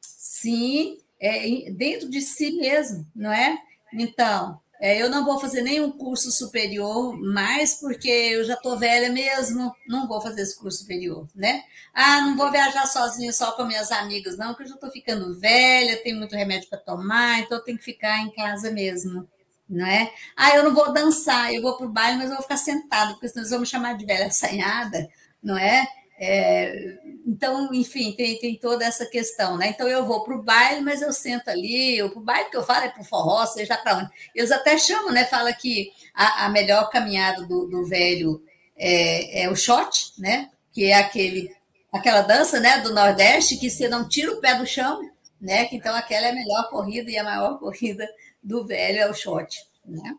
[0.00, 3.58] Sim, é, dentro de si mesmo, não é?
[3.92, 9.10] Então, é, eu não vou fazer nenhum curso superior mais, porque eu já estou velha
[9.10, 11.64] mesmo, não vou fazer esse curso superior, né?
[11.94, 15.38] Ah, não vou viajar sozinha só com minhas amigas, não, porque eu já estou ficando
[15.38, 19.26] velha, tenho muito remédio para tomar, então eu tenho que ficar em casa mesmo,
[19.68, 20.12] não é?
[20.36, 23.12] Ah, eu não vou dançar, eu vou para o baile, mas eu vou ficar sentada,
[23.12, 25.08] porque senão eles vão me chamar de velha assanhada,
[25.42, 25.86] não é?
[26.18, 29.68] É, então, enfim, tem, tem toda essa questão, né?
[29.68, 32.84] Então, eu vou para o baile, mas eu sento ali, o baile que eu falo
[32.84, 34.10] é para o forró, seja para onde.
[34.34, 35.24] Eles até chamam, né?
[35.26, 38.42] Fala que a, a melhor caminhada do, do velho
[38.76, 40.50] é, é, o shot, né?
[40.72, 41.54] Que é aquele,
[41.92, 45.00] aquela dança né, do Nordeste que você não tira o pé do chão,
[45.40, 45.66] né?
[45.66, 48.08] Que, então, aquela é a melhor corrida e a maior corrida
[48.46, 50.14] do velho é o shot, né?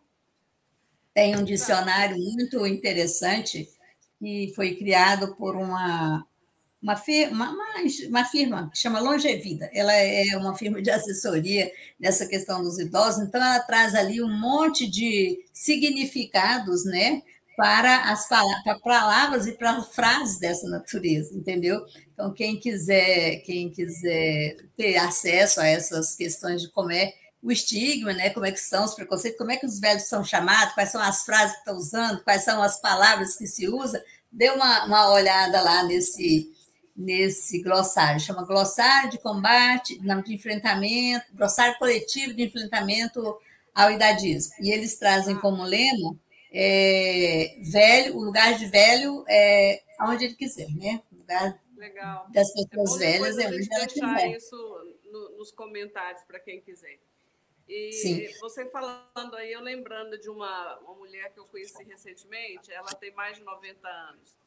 [1.13, 3.69] Tem um dicionário muito interessante
[4.19, 6.25] que foi criado por uma,
[6.83, 7.75] uma, firma, uma,
[8.09, 9.69] uma firma que chama Longevida.
[9.73, 14.29] Ela é uma firma de assessoria nessa questão dos idosos, então ela traz ali um
[14.29, 17.23] monte de significados, né?
[17.55, 21.83] Para as para palavras e para frases dessa natureza, entendeu?
[22.13, 28.13] Então, quem quiser, quem quiser ter acesso a essas questões de como é o estigma,
[28.13, 28.29] né?
[28.29, 31.01] Como é que são os preconceitos, como é que os velhos são chamados, quais são
[31.01, 34.03] as frases que estão usando, quais são as palavras que se usa.
[34.31, 36.51] Dê uma, uma olhada lá nesse,
[36.95, 43.37] nesse glossário, chama Glossário de Combate, de Enfrentamento, Glossário Coletivo de Enfrentamento
[43.73, 44.53] ao Idadismo.
[44.59, 46.17] E eles trazem como lema
[46.51, 51.01] é, velho, o lugar de velho é onde ele quiser, né?
[51.11, 52.27] O lugar Legal.
[52.31, 54.37] das pessoas é velhas é onde ela quiser.
[54.37, 56.99] isso no, nos comentários para quem quiser.
[57.67, 58.39] E Sim.
[58.39, 63.11] você falando aí, eu lembrando de uma, uma mulher que eu conheci recentemente, ela tem
[63.11, 64.37] mais de 90 anos.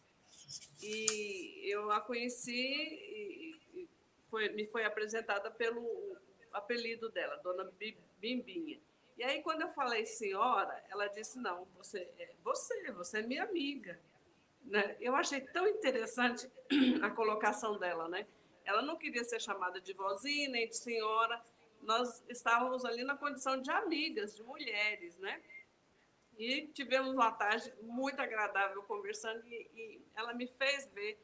[0.83, 3.89] E eu a conheci e,
[4.31, 6.17] foi, me foi apresentada pelo
[6.53, 7.71] apelido dela, Dona
[8.19, 8.81] Bimbinha.
[9.19, 13.45] E aí, quando eu falei senhora, ela disse: Não, você é você, você é minha
[13.45, 14.01] amiga.
[14.65, 14.97] Né?
[15.01, 16.51] Eu achei tão interessante
[17.03, 18.27] a colocação dela, né?
[18.65, 21.43] Ela não queria ser chamada de vozinha nem de senhora,
[21.83, 25.43] nós estávamos ali na condição de amigas, de mulheres, né?
[26.39, 31.19] E tivemos uma tarde muito agradável conversando e, e ela me fez ver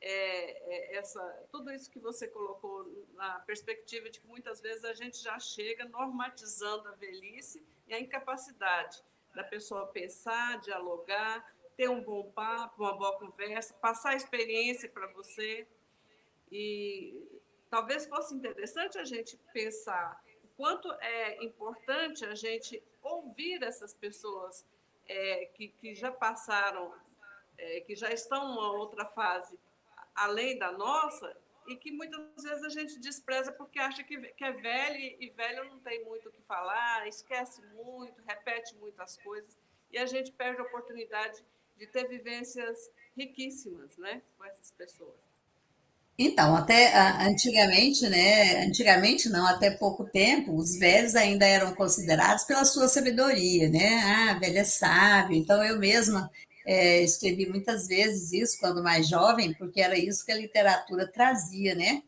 [0.00, 1.20] é, é, essa,
[1.50, 5.84] tudo isso que você colocou na perspectiva de que muitas vezes a gente já chega
[5.86, 9.02] normatizando a velhice e a incapacidade
[9.34, 11.44] da pessoa pensar, dialogar,
[11.76, 15.66] ter um bom papo, uma boa conversa, passar a experiência para você.
[16.50, 17.39] E
[17.70, 24.66] talvez fosse interessante a gente pensar o quanto é importante a gente ouvir essas pessoas
[25.08, 26.92] é, que, que já passaram,
[27.56, 29.58] é, que já estão numa outra fase
[30.14, 31.34] além da nossa
[31.66, 35.64] e que muitas vezes a gente despreza porque acha que, que é velho e velho
[35.70, 39.56] não tem muito o que falar, esquece muito, repete muitas coisas
[39.90, 41.44] e a gente perde a oportunidade
[41.76, 45.29] de ter vivências riquíssimas né, com essas pessoas.
[46.22, 48.66] Então, até antigamente, né?
[48.66, 54.02] Antigamente não, até pouco tempo, os velhos ainda eram considerados pela sua sabedoria, né?
[54.04, 55.34] Ah, velha é sábio.
[55.34, 56.30] Então, eu mesma
[56.66, 61.74] é, escrevi muitas vezes isso quando mais jovem, porque era isso que a literatura trazia,
[61.74, 62.02] né?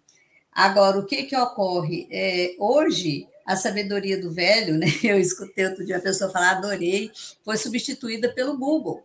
[0.53, 2.07] Agora, o que que ocorre?
[2.11, 4.89] É, hoje, a sabedoria do velho, né?
[5.03, 7.11] Eu escutei outro dia a pessoa falar, adorei,
[7.43, 9.03] foi substituída pelo Google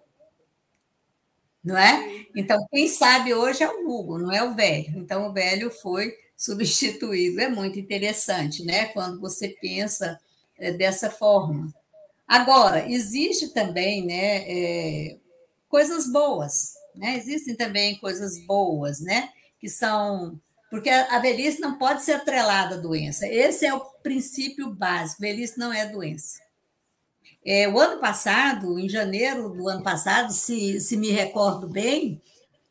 [1.68, 2.26] não é?
[2.34, 4.98] Então, quem sabe hoje é o Google, não é o velho.
[4.98, 7.42] Então, o velho foi substituído.
[7.42, 8.86] É muito interessante, né?
[8.86, 10.18] Quando você pensa
[10.58, 11.74] é, dessa forma.
[12.26, 15.18] Agora, existe também, né, é,
[15.68, 17.18] coisas boas, né?
[17.18, 19.30] Existem também coisas boas, né?
[19.60, 23.26] Que são porque a velhice não pode ser atrelada à doença.
[23.26, 25.22] Esse é o princípio básico.
[25.22, 26.40] Velhice não é doença.
[27.46, 32.22] É, o ano passado, em janeiro do ano passado, se, se me recordo bem,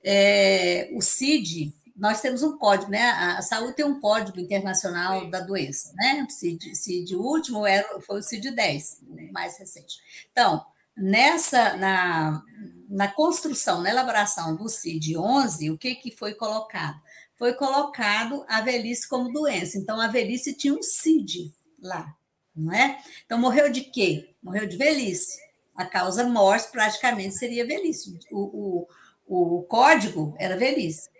[0.04, 3.10] é, o CID, nós temos um código, né?
[3.10, 5.30] A saúde tem um código internacional Sim.
[5.30, 6.26] da doença, né?
[6.28, 9.96] CID, CID último era, foi o CID-10, o mais recente.
[10.30, 10.62] Então,
[10.96, 12.42] nessa, na,
[12.88, 17.00] na construção, na elaboração do CID-11, o que, que foi colocado?
[17.36, 19.78] Foi colocado a velhice como doença.
[19.78, 22.14] Então, a velhice tinha um CID lá,
[22.54, 22.98] não é?
[23.24, 24.35] Então, morreu de quê?
[24.46, 25.40] Morreu de velhice.
[25.74, 28.16] A causa morte praticamente seria velhice.
[28.30, 28.86] O,
[29.26, 31.10] o, o código era velhice.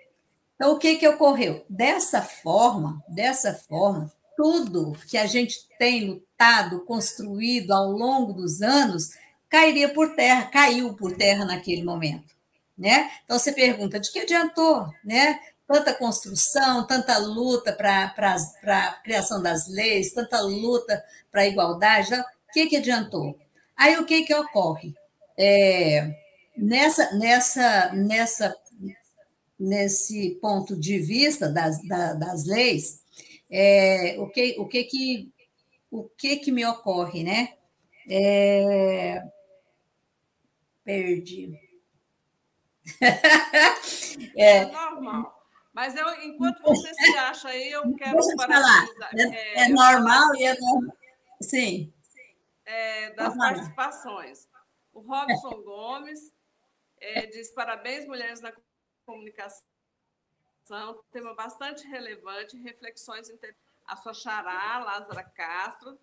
[0.55, 1.66] Então, o que, que ocorreu?
[1.68, 9.11] Dessa forma, dessa forma, tudo que a gente tem lutado, construído ao longo dos anos,
[9.49, 12.33] cairia por terra, caiu por terra naquele momento,
[12.79, 13.11] né?
[13.24, 15.41] Então você pergunta, de que adiantou, né?
[15.66, 18.14] Tanta construção, tanta luta para
[18.66, 22.14] a criação das leis, tanta luta para a igualdade,
[22.57, 23.38] que, que adiantou?
[23.76, 24.94] Aí o que, que ocorre?
[25.36, 26.11] É,
[26.57, 28.57] nessa, nessa, nessa,
[29.61, 33.04] nesse ponto de vista das, das leis,
[33.50, 35.30] é, o, que, o, que, que,
[35.90, 37.52] o que que me ocorre, né?
[38.09, 39.22] É,
[40.82, 41.61] perdi.
[44.34, 45.36] é, é normal.
[45.74, 48.88] Mas eu, enquanto você se acha aí, eu quero Deixa falar.
[49.14, 50.96] É, é, é normal e é normal.
[51.42, 51.92] Sim.
[52.66, 54.48] É, das participações.
[54.92, 56.32] O Robson Gomes
[56.98, 58.52] é, diz: parabéns, mulheres na
[59.04, 59.64] comunicação.
[61.12, 63.64] Tema bastante relevante, reflexões interessantes.
[63.86, 65.96] A sua xará, Lázara Castro,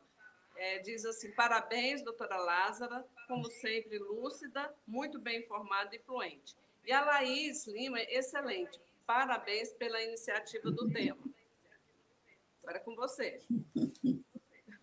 [0.55, 6.55] é, diz assim: parabéns, doutora Lázara, como sempre, lúcida, muito bem informada e fluente.
[6.85, 8.79] E a Laís Lima, excelente.
[9.05, 11.19] Parabéns pela iniciativa do tema.
[12.61, 13.41] Agora é com você.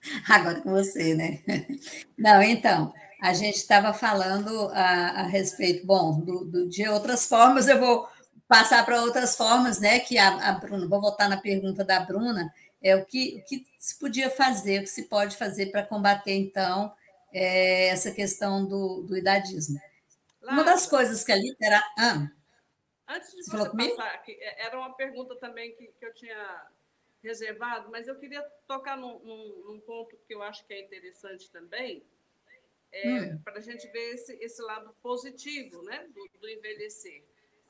[0.28, 1.42] Agora com você, né?
[2.16, 7.68] Não, então, a gente estava falando a, a, respeito, bom, do, do, de outras formas,
[7.68, 8.08] eu vou
[8.48, 10.00] passar para outras formas, né?
[10.00, 13.66] Que a, a Bruna, vou voltar na pergunta da Bruna, é o que, o que
[13.78, 16.92] se podia fazer, o que se pode fazer para combater, então,
[17.32, 19.78] é, essa questão do, do idadismo.
[20.42, 21.92] Uma das coisas que a literatura.
[21.98, 22.28] Ah,
[23.06, 26.66] Antes de você, você passar, é, era uma pergunta também que, que eu tinha
[27.22, 31.50] reservado, mas eu queria tocar num, num, num ponto que eu acho que é interessante
[31.50, 32.02] também,
[32.92, 33.38] é, hum.
[33.42, 37.22] para a gente ver esse, esse lado positivo né, do, do envelhecer.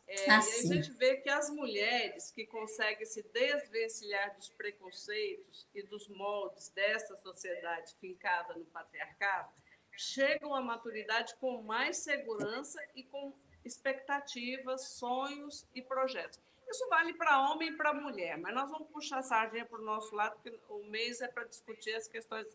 [0.07, 5.69] É, ah, e a gente vê que as mulheres que conseguem se desvencilhar dos preconceitos
[5.73, 9.53] e dos moldes dessa sociedade fincada no patriarcado
[9.97, 13.33] chegam à maturidade com mais segurança e com
[13.65, 16.41] expectativas, sonhos e projetos.
[16.71, 19.85] Isso vale para homem e para mulher, mas nós vamos puxar a sardinha para o
[19.85, 22.47] nosso lado, porque o mês é para discutir as questões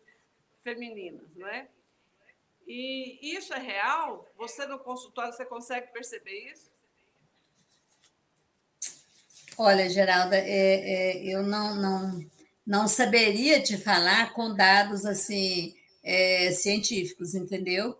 [0.64, 1.68] femininas, não é?
[2.66, 4.26] E isso é real?
[4.36, 6.70] Você no consultório, você consegue perceber isso?
[9.58, 12.30] Olha, Geralda, é, é, eu não, não,
[12.66, 17.98] não saberia te falar com dados assim é, científicos, entendeu?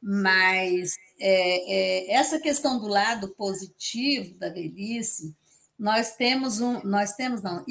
[0.00, 5.34] Mas é, é, essa questão do lado positivo da velhice,
[5.82, 7.64] nós temos um, nós temos não,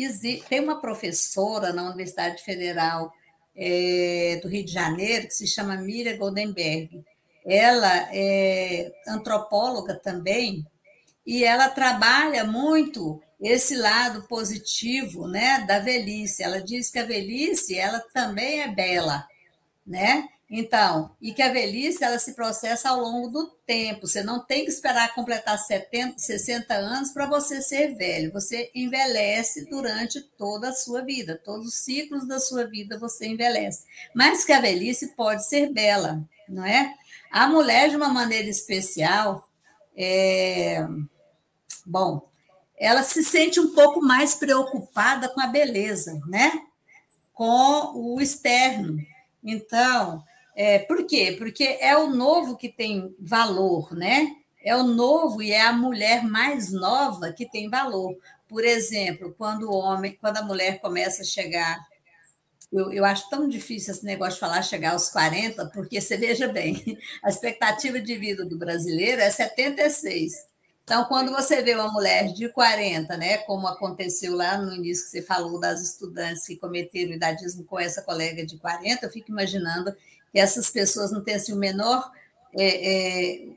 [0.50, 3.10] tem uma professora na Universidade Federal
[3.56, 7.06] é, do Rio de Janeiro que se chama Miriam Goldenberg.
[7.46, 10.68] Ela é antropóloga também
[11.26, 16.44] e ela trabalha muito esse lado positivo, né, da velhice.
[16.44, 19.26] Ela diz que a velhice, ela também é bela,
[19.88, 20.28] né?
[20.54, 24.06] Então, e que a velhice ela se processa ao longo do tempo.
[24.06, 28.34] Você não tem que esperar completar 70, 60 anos para você ser velho.
[28.34, 33.86] Você envelhece durante toda a sua vida, todos os ciclos da sua vida você envelhece.
[34.14, 36.96] Mas que a velhice pode ser bela, não é?
[37.32, 39.48] A mulher, de uma maneira especial,
[39.96, 40.86] é...
[41.86, 42.30] bom,
[42.78, 46.52] ela se sente um pouco mais preocupada com a beleza, né?
[47.32, 48.98] Com o externo.
[49.42, 50.22] Então,
[50.56, 51.36] é, por quê?
[51.38, 54.28] Porque é o novo que tem valor, né?
[54.64, 58.16] É o novo e é a mulher mais nova que tem valor.
[58.48, 61.80] Por exemplo, quando o homem, quando a mulher começa a chegar,
[62.72, 66.48] eu, eu acho tão difícil esse negócio de falar chegar aos 40, porque você veja
[66.48, 70.52] bem, a expectativa de vida do brasileiro é 76.
[70.84, 75.12] Então, quando você vê uma mulher de 40, né, como aconteceu lá no início que
[75.12, 79.96] você falou das estudantes que cometeram idadismo com essa colega de 40, eu fico imaginando
[80.40, 82.10] essas pessoas não têm assim, o menor.
[82.58, 83.48] É, é,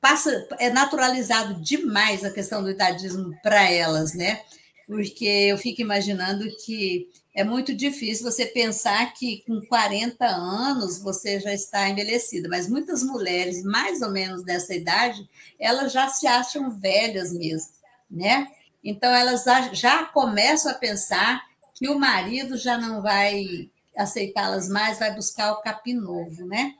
[0.00, 4.40] passa, é naturalizado demais a questão do idadismo para elas, né?
[4.86, 11.38] Porque eu fico imaginando que é muito difícil você pensar que com 40 anos você
[11.38, 16.70] já está envelhecida, mas muitas mulheres, mais ou menos dessa idade, elas já se acham
[16.70, 17.70] velhas mesmo,
[18.10, 18.48] né?
[18.82, 21.40] Então elas já começam a pensar
[21.74, 26.74] que o marido já não vai aceitá-las mais, vai buscar o capim novo, né?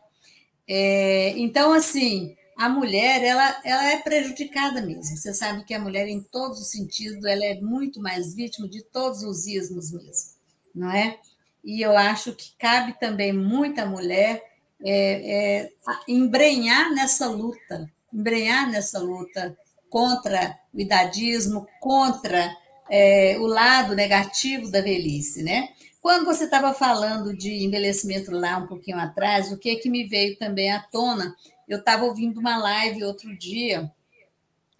[0.67, 5.17] É, então, assim, a mulher, ela, ela é prejudicada mesmo.
[5.17, 8.83] Você sabe que a mulher, em todos os sentidos, ela é muito mais vítima de
[8.83, 10.33] todos os ismos mesmo,
[10.75, 11.19] não é?
[11.65, 14.43] E eu acho que cabe também muita mulher
[14.85, 15.71] é, é,
[16.07, 19.57] embrenhar nessa luta, embrenhar nessa luta
[19.89, 22.55] contra o idadismo, contra
[22.91, 25.71] é, o lado negativo da velhice, né?
[26.01, 30.07] Quando você estava falando de envelhecimento lá um pouquinho atrás, o que é que me
[30.07, 31.37] veio também à tona?
[31.69, 33.91] Eu estava ouvindo uma live outro dia,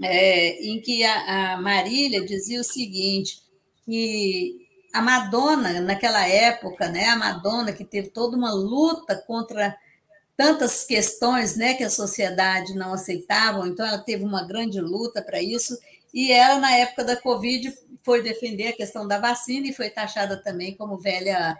[0.03, 3.43] é, em que a, a Marília dizia o seguinte,
[3.85, 9.77] que a Madonna, naquela época, né, a Madonna que teve toda uma luta contra
[10.37, 15.43] tantas questões né, que a sociedade não aceitava, então ela teve uma grande luta para
[15.43, 15.79] isso,
[16.15, 20.37] e ela, na época da Covid, foi defender a questão da vacina e foi taxada
[20.37, 21.57] também como velha,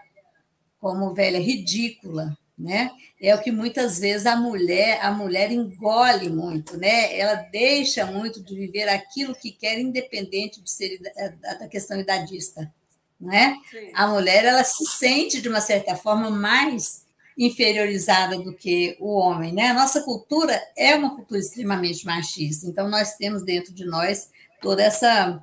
[0.79, 2.91] como velha ridícula, né?
[3.19, 7.17] É o que muitas vezes a mulher, a mulher engole muito, né?
[7.17, 10.99] Ela deixa muito de viver aquilo que quer, independente de ser
[11.41, 12.71] da questão idadista,
[13.19, 13.55] não é?
[13.93, 17.05] A mulher ela se sente de uma certa forma mais
[17.37, 19.69] inferiorizada do que o homem, né?
[19.69, 24.29] A nossa cultura é uma cultura extremamente machista, então nós temos dentro de nós
[24.61, 25.41] toda essa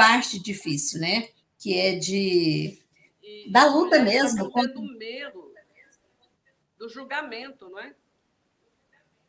[0.00, 1.28] parte difícil, né?
[1.58, 2.78] Que é de
[3.22, 4.50] e da luta mesmo.
[4.50, 4.62] Com...
[4.66, 5.52] do medo,
[6.78, 7.94] do julgamento, não é?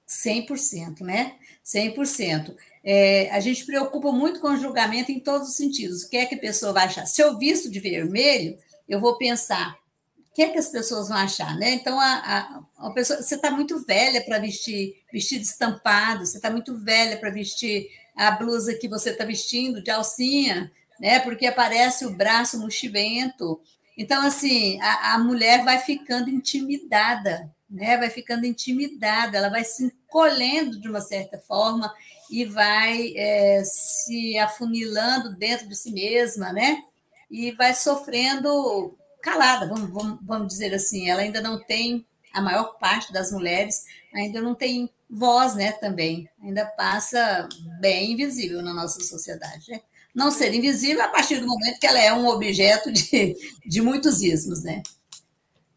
[0.08, 1.38] 100%, né?
[1.66, 2.56] 100%.
[2.84, 6.04] É, a gente preocupa muito com o julgamento em todos os sentidos.
[6.04, 7.06] O que é que a pessoa vai achar?
[7.06, 8.58] Se eu visto de vermelho,
[8.88, 9.78] eu vou pensar,
[10.18, 11.74] o que é que as pessoas vão achar, né?
[11.74, 16.50] Então, a, a, a pessoa, você está muito velha para vestir vestido estampado, você está
[16.50, 17.90] muito velha para vestir
[18.28, 21.20] a blusa que você está vestindo de alcinha, né?
[21.20, 23.60] Porque aparece o braço mochibento.
[23.98, 27.98] Então, assim, a, a mulher vai ficando intimidada, né?
[27.98, 31.92] Vai ficando intimidada, ela vai se encolhendo de uma certa forma
[32.30, 36.84] e vai é, se afunilando dentro de si mesma, né?
[37.30, 41.10] E vai sofrendo calada, vamos, vamos, vamos dizer assim.
[41.10, 46.30] Ela ainda não tem, a maior parte das mulheres ainda não tem voz, né, também.
[46.42, 47.48] Ainda passa
[47.82, 49.70] bem invisível na nossa sociedade.
[49.70, 49.82] Né?
[50.16, 53.36] Não ser invisível a partir do momento que ela é um objeto de,
[53.66, 54.82] de muitos ismos, né?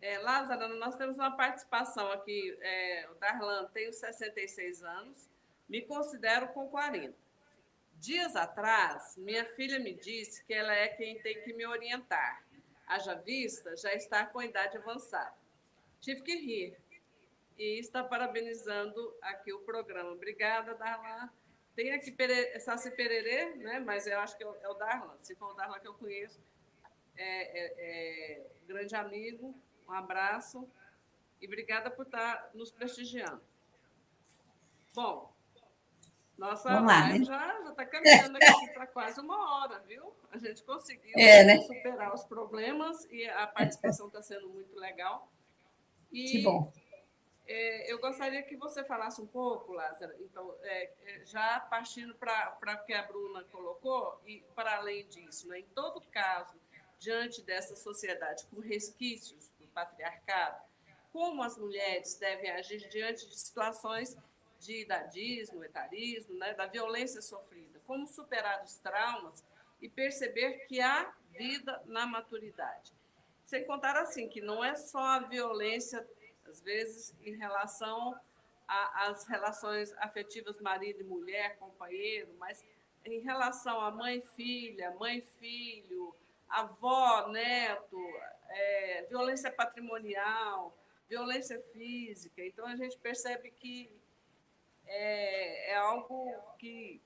[0.00, 2.56] É, Lázaro, nós temos uma participação aqui.
[2.60, 5.28] É, o Darlan tem 66 anos,
[5.68, 7.14] me considero com 40.
[7.98, 12.44] Dias atrás, minha filha me disse que ela é quem tem que me orientar.
[12.86, 15.34] Haja vista, já está com idade avançada.
[16.02, 16.76] Tive que rir,
[17.58, 20.10] e está parabenizando aqui o programa.
[20.10, 21.30] Obrigada, Darlan.
[21.74, 22.58] Tem aqui Pere...
[22.60, 23.80] Saci Pererê, né?
[23.80, 25.16] mas eu acho que é o Darlan.
[25.22, 26.40] Se for o Darlan que eu conheço,
[27.16, 29.54] é, é, é grande amigo,
[29.88, 30.68] um abraço
[31.40, 33.42] e obrigada por estar nos prestigiando.
[34.94, 35.34] Bom,
[36.38, 37.24] nossa Vamos lá, né?
[37.24, 40.12] já está caminhando aqui para quase uma hora, viu?
[40.30, 41.60] A gente conseguiu é, né?
[41.60, 45.30] superar os problemas e a participação está sendo muito legal.
[46.12, 46.72] E que bom.
[47.46, 52.56] É, eu gostaria que você falasse um pouco, Lázaro, então, é, é já partindo para
[52.62, 56.56] o que a Bruna colocou, e para além disso, né, em todo caso,
[56.98, 60.62] diante dessa sociedade com resquícios do patriarcado,
[61.12, 64.16] como as mulheres devem agir diante de situações
[64.58, 69.44] de idadismo, etarismo, né, da violência sofrida, como superar os traumas
[69.82, 72.92] e perceber que há vida na maturidade.
[73.44, 76.06] Sem contar assim, que não é só a violência
[76.60, 78.18] vezes em relação
[78.66, 82.64] às relações afetivas marido e mulher, companheiro, mas
[83.04, 86.14] em relação a mãe filha, mãe filho,
[86.48, 87.98] avó, neto,
[88.48, 90.76] é, violência patrimonial,
[91.08, 92.44] violência física.
[92.44, 93.90] Então a gente percebe que
[94.86, 97.00] é, é algo que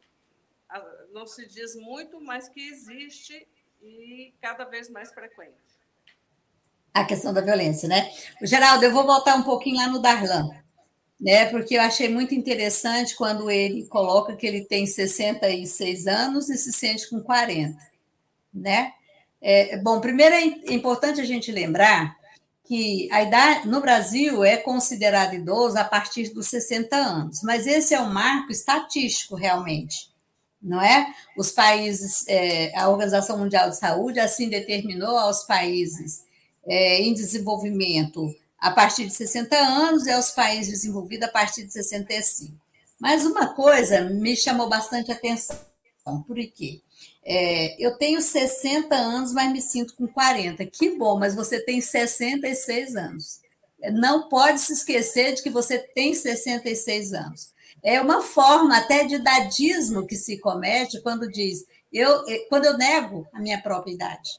[1.11, 3.49] não se diz muito, mas que existe
[3.80, 5.68] e cada vez mais frequente
[7.01, 8.11] a questão da violência, né?
[8.42, 10.51] Geraldo, eu vou voltar um pouquinho lá no Darlan,
[11.20, 11.46] né?
[11.46, 16.72] Porque eu achei muito interessante quando ele coloca que ele tem 66 anos e se
[16.72, 17.76] sente com 40,
[18.53, 18.92] né?
[19.40, 22.16] É, bom, primeiro é importante a gente lembrar
[22.64, 27.94] que a idade no Brasil é considerado idoso a partir dos 60 anos, mas esse
[27.94, 30.12] é um marco estatístico realmente,
[30.61, 31.07] não é?
[31.36, 36.28] Os países, é, a Organização Mundial de Saúde assim determinou aos países
[36.69, 41.73] é, em desenvolvimento a partir de 60 anos e aos países desenvolvidos a partir de
[41.73, 42.55] 65.
[43.01, 45.57] Mas uma coisa me chamou bastante atenção,
[46.27, 46.81] por quê?
[47.25, 50.64] É, eu tenho 60 anos, mas me sinto com 40.
[50.66, 53.41] Que bom, mas você tem 66 anos.
[53.93, 57.53] Não pode se esquecer de que você tem 66 anos.
[57.83, 63.27] É uma forma até de dadismo que se comete quando diz, eu, quando eu nego
[63.33, 64.31] a minha própria idade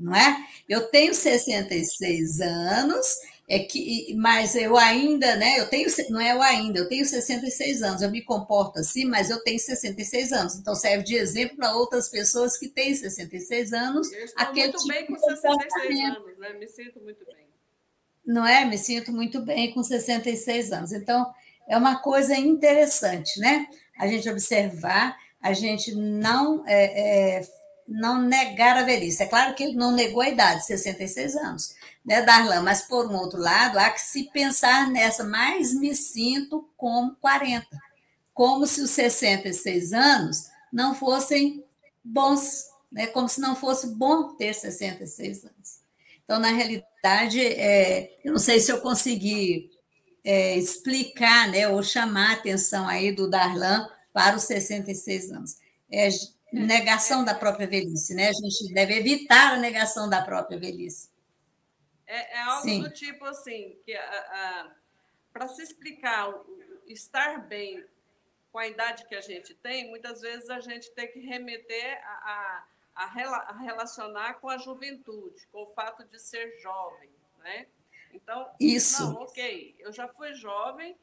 [0.00, 0.46] não é?
[0.68, 3.06] Eu tenho 66 anos,
[3.48, 5.58] é que, mas eu ainda, né?
[5.58, 9.28] Eu tenho, não é eu ainda, eu tenho 66 anos, eu me comporto assim, mas
[9.28, 14.10] eu tenho 66 anos, então serve de exemplo para outras pessoas que têm 66 anos.
[14.12, 16.52] Eu estou muito tipo bem com 66 anos, né?
[16.54, 17.46] Me sinto muito bem.
[18.24, 18.64] Não é?
[18.64, 20.92] Me sinto muito bem com 66 anos.
[20.92, 21.34] Então,
[21.68, 23.66] é uma coisa interessante, né?
[23.98, 27.48] A gente observar, a gente não é, é,
[27.90, 29.22] não negar a velhice.
[29.22, 31.74] É claro que ele não negou a idade, 66 anos,
[32.04, 32.62] né, Darlan?
[32.62, 37.66] Mas, por um outro lado, há que se pensar nessa, mais me sinto como 40.
[38.32, 41.64] Como se os 66 anos não fossem
[42.02, 43.08] bons, né?
[43.08, 45.80] como se não fosse bom ter 66 anos.
[46.24, 49.68] Então, na realidade, é, eu não sei se eu consegui
[50.22, 55.56] é, explicar né, ou chamar a atenção aí do Darlan para os 66 anos.
[55.90, 56.08] É,
[56.52, 58.28] negação da própria velhice, né?
[58.28, 61.10] A gente deve evitar a negação da própria velhice.
[62.06, 62.82] É, é algo Sim.
[62.82, 63.96] do tipo assim, que
[65.32, 66.34] para se explicar
[66.86, 67.84] estar bem
[68.50, 72.64] com a idade que a gente tem, muitas vezes a gente tem que remeter a,
[72.94, 77.68] a, a, relacionar com a juventude, com o fato de ser jovem, né?
[78.12, 79.04] Então, Isso.
[79.04, 80.96] não, ok, eu já fui jovem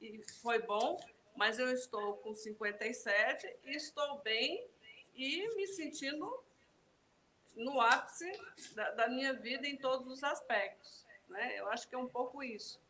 [0.00, 0.96] e foi bom,
[1.36, 4.64] mas eu estou com 57 e estou bem
[5.14, 6.42] e me sentindo
[7.56, 8.30] no ápice
[8.74, 11.04] da, da minha vida em todos os aspectos.
[11.28, 11.58] Né?
[11.58, 12.80] Eu acho que é um pouco isso.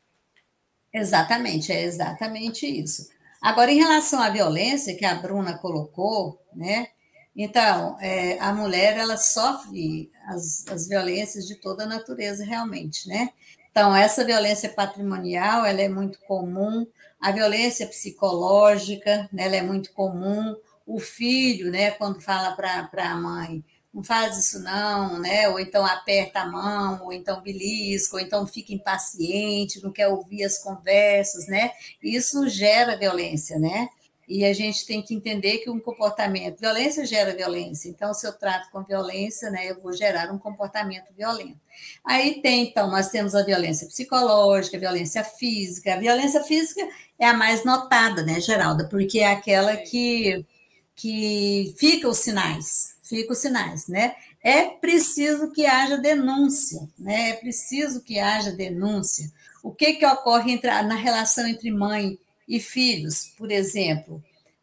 [0.92, 3.10] Exatamente, é exatamente isso.
[3.40, 6.88] Agora, em relação à violência que a Bruna colocou, né?
[7.34, 13.30] Então, é, a mulher ela sofre as, as violências de toda a natureza, realmente, né?
[13.70, 16.86] Então, essa violência patrimonial ela é muito comum,
[17.18, 20.54] a violência psicológica né, ela é muito comum,
[20.86, 25.48] o filho, né, quando fala para a mãe, não faz isso não, né?
[25.50, 30.44] Ou então aperta a mão, ou então belisca, ou então fica impaciente, não quer ouvir
[30.44, 31.72] as conversas, né?
[32.02, 33.88] Isso gera violência, né?
[34.26, 37.88] E a gente tem que entender que um comportamento, violência gera violência.
[37.90, 41.60] Então, se eu trato com violência, né, eu vou gerar um comportamento violento.
[42.02, 45.94] Aí tem, então, nós temos a violência psicológica, a violência física.
[45.94, 46.80] A violência física
[47.18, 48.88] é a mais notada, né, Geralda?
[48.88, 50.46] Porque é aquela que
[50.94, 54.14] que fica os sinais, fica os sinais, né?
[54.42, 57.30] É preciso que haja denúncia, né?
[57.30, 59.30] É preciso que haja denúncia.
[59.62, 62.18] O que que ocorre entre, na relação entre mãe
[62.48, 64.22] e filhos, por exemplo?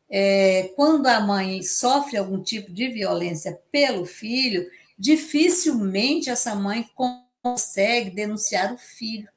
[0.10, 4.68] É, quando a mãe sofre algum tipo de violência pelo filho,
[4.98, 6.90] dificilmente essa mãe
[7.42, 9.30] consegue denunciar o filho,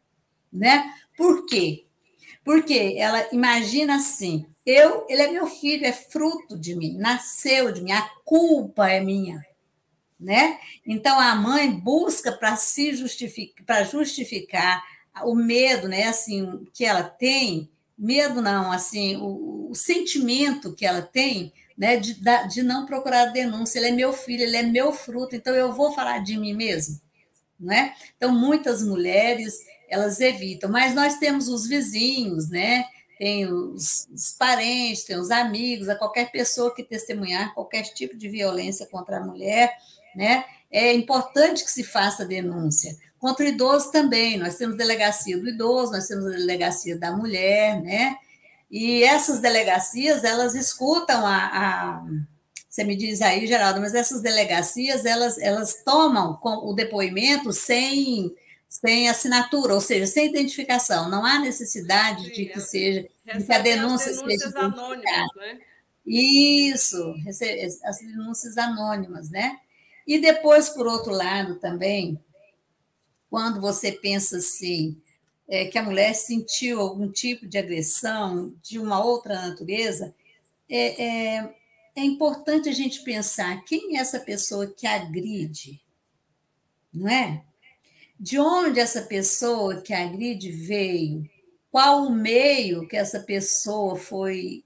[0.53, 0.93] né?
[1.16, 1.84] Por quê?
[2.45, 7.82] Porque ela imagina assim: eu, ele é meu filho, é fruto de mim, nasceu de
[7.82, 9.44] mim, a culpa é minha,
[10.18, 10.58] né?
[10.86, 14.82] Então a mãe busca para se justificar, para justificar
[15.24, 16.04] o medo, né?
[16.04, 21.96] Assim que ela tem, medo não, assim o, o sentimento que ela tem, né?
[21.96, 22.16] De,
[22.48, 23.80] de não procurar denúncia.
[23.80, 27.00] Ele é meu filho, ele é meu fruto, então eu vou falar de mim mesmo,
[27.58, 27.94] né?
[28.16, 29.54] Então muitas mulheres
[29.88, 30.70] elas evitam.
[30.70, 32.84] Mas nós temos os vizinhos, né?
[33.23, 38.29] Tem os, os parentes, tem os amigos, a qualquer pessoa que testemunhar qualquer tipo de
[38.29, 39.73] violência contra a mulher,
[40.12, 40.45] né?
[40.68, 42.97] É importante que se faça denúncia.
[43.20, 47.81] Contra o idoso também, nós temos delegacia do idoso, nós temos a delegacia da mulher,
[47.81, 48.16] né?
[48.68, 52.05] E essas delegacias, elas escutam a, a
[52.68, 58.35] você me diz aí, Geraldo, mas essas delegacias, elas, elas tomam o depoimento sem
[58.85, 61.09] sem assinatura, ou seja, sem identificação.
[61.09, 65.05] Não há necessidade Sim, de que seja de que a denúncia seja anônimas,
[65.37, 65.61] né?
[66.05, 67.14] Isso,
[67.85, 69.57] as denúncias anônimas, né?
[70.05, 72.20] E depois, por outro lado, também,
[73.30, 75.01] quando você pensa assim,
[75.47, 80.12] é, que a mulher sentiu algum tipo de agressão de uma outra natureza,
[80.68, 81.05] é,
[81.37, 81.55] é,
[81.95, 85.80] é importante a gente pensar quem é essa pessoa que agride,
[86.93, 87.45] não é?
[88.23, 91.29] De onde essa pessoa que agride veio,
[91.73, 94.62] qual o meio que essa pessoa foi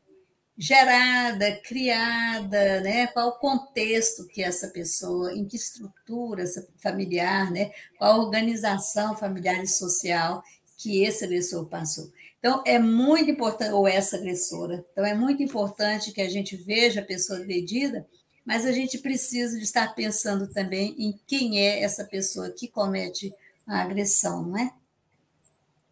[0.59, 3.07] gerada, criada, né?
[3.07, 6.45] Qual o contexto que essa pessoa, em que estrutura
[6.77, 7.71] familiar, né?
[7.99, 10.43] Qual organização familiar e social
[10.77, 12.13] que esse agressor passou.
[12.39, 17.01] Então, é muito importante, ou essa agressora, então é muito importante que a gente veja
[17.01, 18.07] a pessoa agredida,
[18.45, 23.33] mas a gente precisa de estar pensando também em quem é essa pessoa que comete
[23.67, 24.75] a agressão, não é?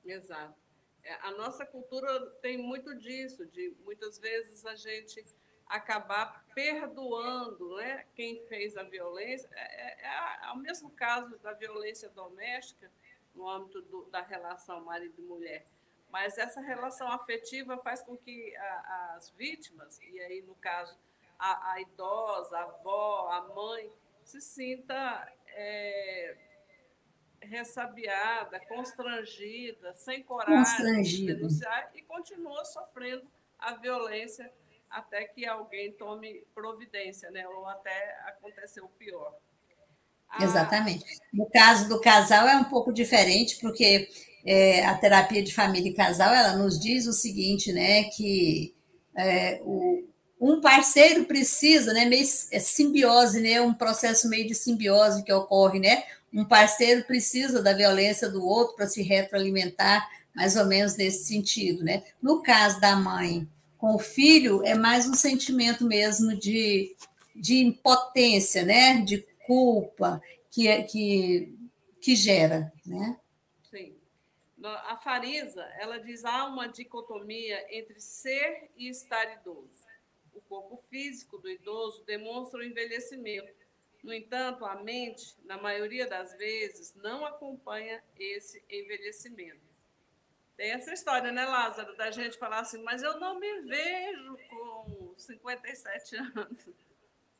[0.05, 0.55] Exato.
[1.03, 5.25] É, a nossa cultura tem muito disso, de muitas vezes a gente
[5.67, 9.49] acabar perdoando né, quem fez a violência.
[9.53, 12.91] É, é, é, é o mesmo caso da violência doméstica,
[13.35, 15.67] no âmbito do, da relação marido e mulher.
[16.11, 20.97] Mas essa relação afetiva faz com que a, as vítimas, e aí no caso
[21.39, 23.91] a, a, idosa, a avó, a mãe,
[24.25, 26.37] se sinta é,
[27.45, 33.27] ressabiada, constrangida, sem coragem de denunciar e continua sofrendo
[33.59, 34.51] a violência
[34.91, 37.47] até que alguém tome providência, né?
[37.49, 39.35] ou até acontecer o pior.
[40.29, 41.05] Ah, Exatamente.
[41.33, 44.09] No caso do casal é um pouco diferente, porque
[44.45, 48.05] é, a terapia de família e casal ela nos diz o seguinte, né?
[48.05, 48.75] Que
[49.17, 50.05] é, o,
[50.41, 52.05] um parceiro precisa, né?
[52.05, 53.61] Meio é simbiose, né?
[53.61, 56.05] Um processo meio de simbiose que ocorre, né?
[56.35, 61.85] Um parceiro precisa da violência do outro para se retroalimentar, mais ou menos nesse sentido,
[61.85, 62.03] né?
[62.21, 66.97] No caso da mãe com o filho, é mais um sentimento mesmo de,
[67.37, 69.01] de impotência, né?
[69.03, 70.21] De culpa
[70.51, 71.57] que, é, que,
[72.01, 73.17] que gera, né?
[73.71, 73.95] Sim.
[74.65, 79.85] A Farisa, ela diz há uma dicotomia entre ser e estar idoso.
[80.35, 83.64] O corpo físico do idoso demonstra o envelhecimento,
[84.05, 89.65] no entanto, a mente, na maioria das vezes, não acompanha esse envelhecimento.
[90.57, 95.15] Tem essa história, né, Lázaro, da gente falar assim, mas eu não me vejo com
[95.17, 96.69] 57 anos.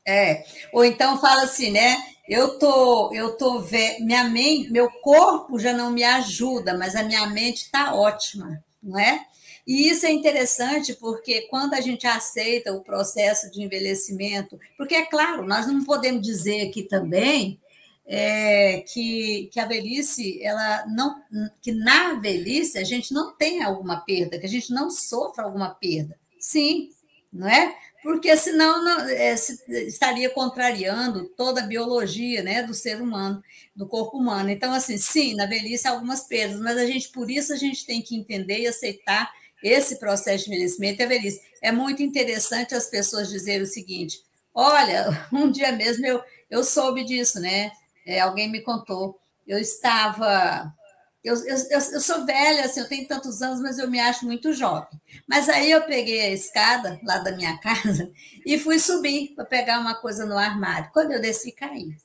[0.07, 0.43] É,
[0.73, 1.97] ou então fala assim, né?
[2.27, 7.03] Eu tô, eu tô vendo, minha mente, meu corpo já não me ajuda, mas a
[7.03, 9.25] minha mente está ótima, não é?
[9.65, 15.05] E isso é interessante porque quando a gente aceita o processo de envelhecimento, porque é
[15.05, 17.59] claro, nós não podemos dizer aqui também
[18.05, 21.19] é, que, que a velhice, ela não,
[21.61, 25.69] que na velhice a gente não tem alguma perda, que a gente não sofra alguma
[25.69, 26.17] perda.
[26.39, 26.91] Sim,
[27.33, 27.75] não é?
[28.03, 33.43] Porque senão não, é, se, estaria contrariando toda a biologia né, do ser humano,
[33.75, 34.51] do corpo humano.
[34.51, 38.03] Então, assim, sim, na velhice algumas perdas, mas a gente, por isso, a gente tem
[38.03, 39.31] que entender e aceitar
[39.65, 41.41] esse processo de envelhecimento a velhice.
[41.59, 47.03] É muito interessante as pessoas dizerem o seguinte: olha, um dia mesmo eu, eu soube
[47.03, 47.71] disso, né?
[48.05, 49.19] É, alguém me contou.
[49.47, 50.71] Eu estava.
[51.23, 54.53] Eu, eu, eu, sou velha, assim, eu tenho tantos anos, mas eu me acho muito
[54.53, 55.01] jovem.
[55.27, 58.11] Mas aí eu peguei a escada lá da minha casa
[58.45, 60.91] e fui subir para pegar uma coisa no armário.
[60.93, 61.97] Quando eu desci, caí.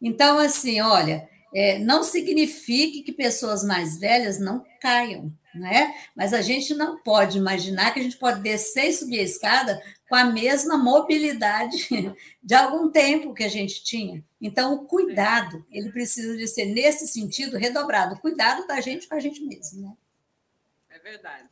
[0.00, 5.94] Então, assim, olha, é, não signifique que pessoas mais velhas não caiam, né?
[6.14, 9.82] Mas a gente não pode imaginar que a gente pode descer e subir a escada
[10.08, 11.88] com a mesma mobilidade
[12.42, 14.24] de algum tempo que a gente tinha.
[14.40, 18.14] Então, o cuidado, ele precisa de ser, nesse sentido, redobrado.
[18.14, 19.96] O cuidado da gente com a gente mesmo, né?
[20.88, 21.48] É verdade.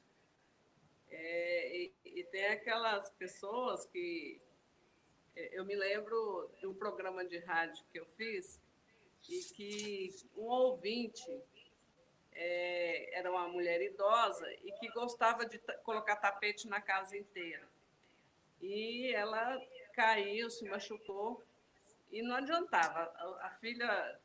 [1.11, 4.41] É, e, e tem aquelas pessoas que...
[5.37, 8.61] É, eu me lembro de um programa de rádio que eu fiz
[9.29, 11.23] e que um ouvinte
[12.41, 17.69] é, era uma mulher idosa e que gostava de colocar tapete na casa inteira.
[18.61, 19.61] E ela
[19.93, 21.45] caiu, se machucou
[22.13, 23.13] e não adiantava.
[23.17, 24.21] A, a filha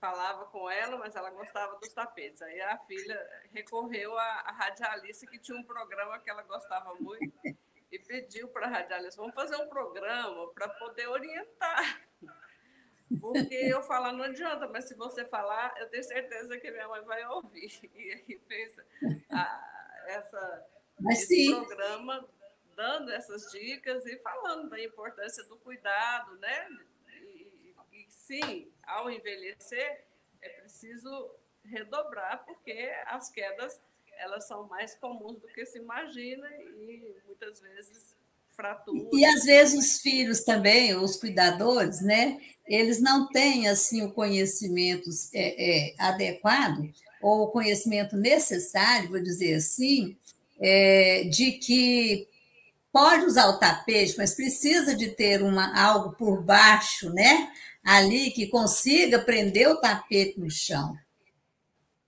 [0.00, 2.40] falava com ela, mas ela gostava dos tapetes.
[2.40, 7.38] Aí a filha recorreu à, à radialista, que tinha um programa que ela gostava muito,
[7.90, 12.00] e pediu para a radialista: vamos fazer um programa para poder orientar.
[13.20, 17.02] Porque eu falar não adianta, mas se você falar, eu tenho certeza que minha mãe
[17.02, 17.70] vai ouvir.
[17.94, 18.76] E aí fez
[19.30, 20.66] a, essa,
[21.10, 21.54] esse sim.
[21.54, 22.28] programa
[22.74, 26.68] dando essas dicas e falando da importância do cuidado, né?
[27.20, 30.04] E, e, sim, ao envelhecer,
[30.40, 31.34] é preciso
[31.64, 33.80] redobrar, porque as quedas
[34.16, 38.16] elas são mais comuns do que se imagina e muitas vezes
[38.54, 39.08] fraturas.
[39.12, 42.38] E às vezes os filhos também, os cuidadores, né?
[42.66, 46.88] Eles não têm assim o conhecimento é, é, adequado
[47.20, 50.16] ou o conhecimento necessário, vou dizer assim,
[50.60, 52.26] é, de que
[52.92, 57.50] pode usar o tapete, mas precisa de ter uma, algo por baixo, né?
[57.82, 60.94] Ali que consiga prender o tapete no chão.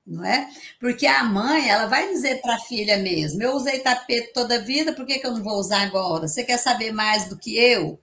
[0.06, 0.50] Não é?
[0.78, 4.60] Porque a mãe, ela vai dizer para a filha mesmo: eu usei tapete toda a
[4.60, 6.28] vida, por que, que eu não vou usar agora?
[6.28, 7.98] Você quer saber mais do que eu?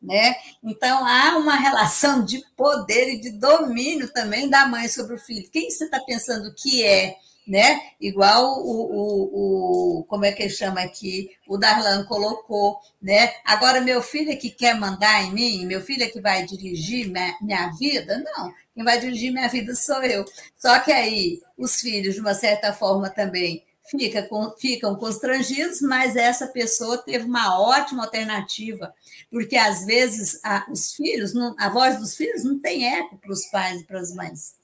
[0.00, 0.36] Né?
[0.62, 5.48] Então há uma relação de poder e de domínio também da mãe sobre o filho.
[5.50, 7.16] Quem você está pensando que é?
[7.46, 7.80] Né?
[8.00, 13.32] Igual o, o, o, como é que chama aqui, o Darlan colocou, né?
[13.44, 17.08] Agora, meu filho é que quer mandar em mim, meu filho é que vai dirigir
[17.08, 18.18] minha, minha vida?
[18.18, 20.24] Não, quem vai dirigir minha vida sou eu.
[20.56, 26.16] Só que aí os filhos, de uma certa forma, também fica com, ficam constrangidos, mas
[26.16, 28.94] essa pessoa teve uma ótima alternativa,
[29.30, 33.32] porque às vezes a, os filhos, não, a voz dos filhos não tem eco para
[33.32, 34.63] os pais e para as mães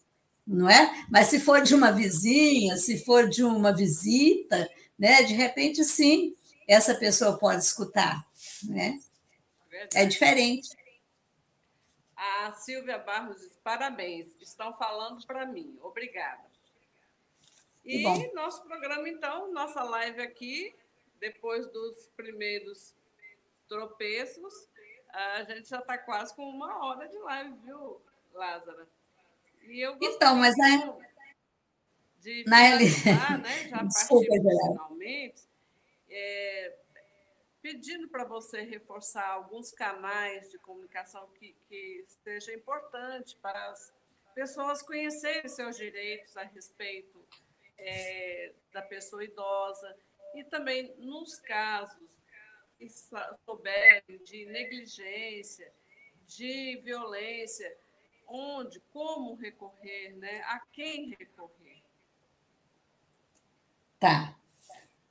[0.51, 1.07] não é?
[1.09, 5.23] Mas se for de uma vizinha, se for de uma visita, né?
[5.23, 6.35] De repente, sim,
[6.67, 8.27] essa pessoa pode escutar,
[8.65, 9.01] né?
[9.95, 10.69] É diferente.
[12.17, 15.79] A Silvia Barros diz: parabéns, estão falando para mim.
[15.83, 16.51] Obrigada.
[17.85, 18.03] E
[18.35, 20.75] nosso programa, então, nossa live aqui,
[21.21, 22.95] depois dos primeiros
[23.69, 24.69] tropeços,
[25.13, 28.01] a gente já está quase com uma hora de live, viu,
[28.35, 28.87] Lázara?
[30.01, 30.97] Então, mas na,
[32.21, 35.43] de na realidade, né, já partimos finalmente,
[36.09, 36.77] é,
[37.63, 43.93] pedindo para você reforçar alguns canais de comunicação que, que seja importante para as
[44.35, 47.23] pessoas conhecerem seus direitos a respeito
[47.79, 49.97] é, da pessoa idosa
[50.35, 52.19] e também nos casos
[52.79, 52.89] que
[53.45, 55.71] souberem de negligência,
[56.27, 57.77] de violência,
[58.31, 60.41] onde, como recorrer, né?
[60.47, 61.83] a quem recorrer.
[63.99, 64.35] Tá.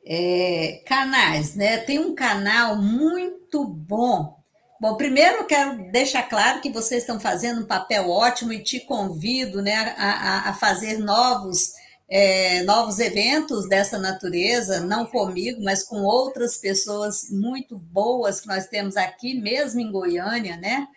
[0.05, 1.77] É, canais, né?
[1.77, 4.39] Tem um canal muito bom.
[4.81, 8.79] Bom, primeiro eu quero deixar claro que vocês estão fazendo um papel ótimo e te
[8.79, 11.73] convido né, a, a fazer novos
[12.09, 18.65] é, novos eventos dessa natureza, não comigo, mas com outras pessoas muito boas que nós
[18.65, 20.87] temos aqui, mesmo em Goiânia, né?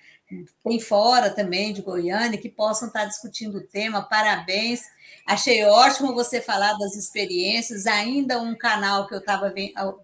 [0.65, 4.03] Tem fora também de Goiânia, que possam estar discutindo o tema.
[4.03, 4.81] Parabéns.
[5.27, 7.87] Achei ótimo você falar das experiências.
[7.87, 9.53] Ainda um canal que eu estava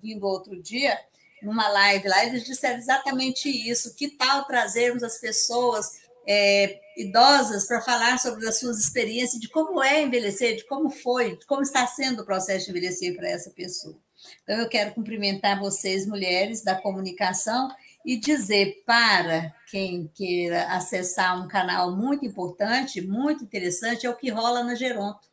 [0.03, 0.99] vindo outro dia,
[1.43, 3.95] numa live lá, eles disseram exatamente isso.
[3.95, 5.87] Que tal trazermos as pessoas
[6.27, 11.39] é, idosas para falar sobre as suas experiências, de como é envelhecer, de como foi,
[11.39, 13.97] de como está sendo o processo de envelhecer para essa pessoa.
[14.43, 17.71] Então, eu quero cumprimentar vocês, mulheres da comunicação,
[18.09, 24.31] e dizer para quem queira acessar um canal muito importante, muito interessante, é o que
[24.31, 25.29] rola na Geronto.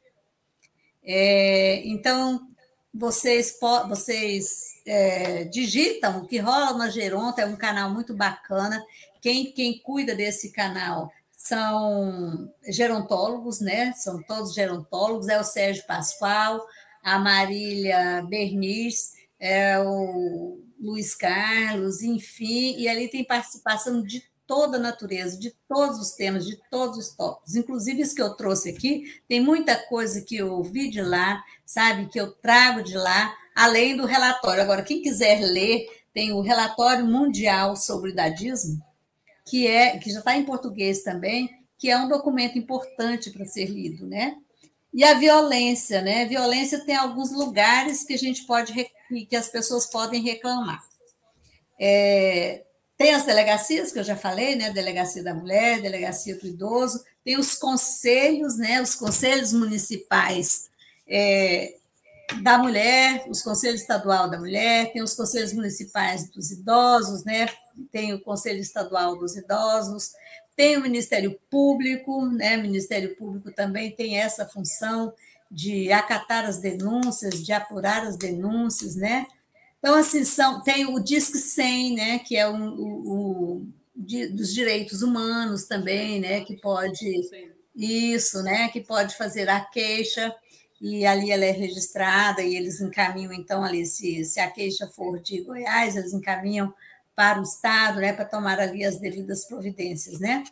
[1.02, 2.46] É, então,
[2.94, 3.58] vocês,
[3.88, 8.86] vocês é, digitam o que rola na Geronto, é um canal muito bacana.
[9.22, 13.94] Quem, quem cuida desse canal são gerontólogos, né?
[13.94, 16.62] São todos gerontólogos, é o Sérgio Pascoal,
[17.02, 24.80] a Marília Berniz, é o Luiz Carlos, enfim, e ali tem participação de toda a
[24.80, 27.56] natureza, de todos os temas, de todos os tópicos.
[27.56, 32.08] Inclusive, isso que eu trouxe aqui, tem muita coisa que eu ouvi de lá, sabe,
[32.08, 34.62] que eu trago de lá, além do relatório.
[34.62, 38.80] Agora, quem quiser ler, tem o relatório mundial sobre o idadismo,
[39.50, 43.66] que é que já está em português também, que é um documento importante para ser
[43.66, 44.38] lido, né?
[44.94, 46.26] E a violência, né?
[46.26, 48.72] Violência tem alguns lugares que a gente pode
[49.08, 50.84] que as pessoas podem reclamar.
[51.80, 52.64] É,
[52.98, 54.72] tem as delegacias, que eu já falei, né?
[54.72, 58.82] Delegacia da Mulher, Delegacia do Idoso, tem os conselhos, né?
[58.82, 60.70] Os conselhos municipais
[61.08, 61.76] é,
[62.42, 67.48] da mulher, os conselhos estadual da mulher, tem os conselhos municipais dos idosos, né?
[67.92, 70.12] Tem o Conselho Estadual dos Idosos,
[70.56, 72.58] tem o Ministério Público, né?
[72.58, 75.14] O Ministério Público também tem essa função
[75.50, 79.26] de acatar as denúncias, de apurar as denúncias, né?
[79.80, 84.54] Então, assim, são, tem o Disque 100, né, que é o, o, o de, dos
[84.54, 87.22] direitos humanos também, né, que pode
[87.76, 90.34] isso, né, que pode fazer a queixa
[90.82, 95.20] e ali ela é registrada e eles encaminham então ali se, se a queixa for
[95.22, 96.74] de Goiás, eles encaminham
[97.16, 100.44] para o estado, né, para tomar ali as devidas providências, né?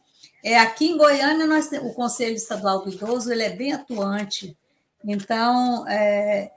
[0.41, 4.55] É aqui em Goiânia nós o Conselho Estadual do Idoso ele é bem atuante,
[5.05, 6.51] então é,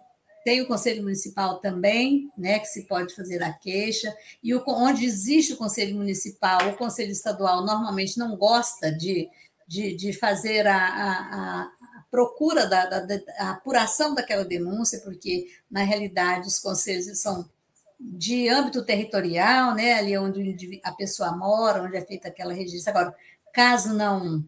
[0.45, 5.05] tem o Conselho Municipal também, né, que se pode fazer a queixa, e o, onde
[5.05, 9.29] existe o Conselho Municipal, o Conselho Estadual normalmente não gosta de,
[9.67, 15.83] de, de fazer a, a, a procura da, da, da apuração daquela denúncia, porque, na
[15.83, 17.51] realidade, os conselhos são
[17.99, 22.91] de âmbito territorial, né, ali onde a pessoa mora, onde é feita aquela registro.
[22.91, 23.15] Agora,
[23.53, 24.45] caso não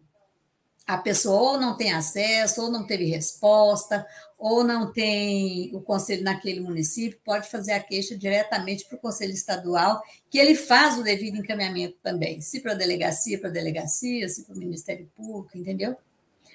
[0.88, 4.06] a pessoa ou não tem acesso, ou não teve resposta,
[4.38, 9.34] ou não tem o conselho naquele município, pode fazer a queixa diretamente para o conselho
[9.34, 14.26] estadual, que ele faz o devido encaminhamento também, se para a delegacia, para a delegacia,
[14.30, 15.94] se para o Ministério Público, entendeu?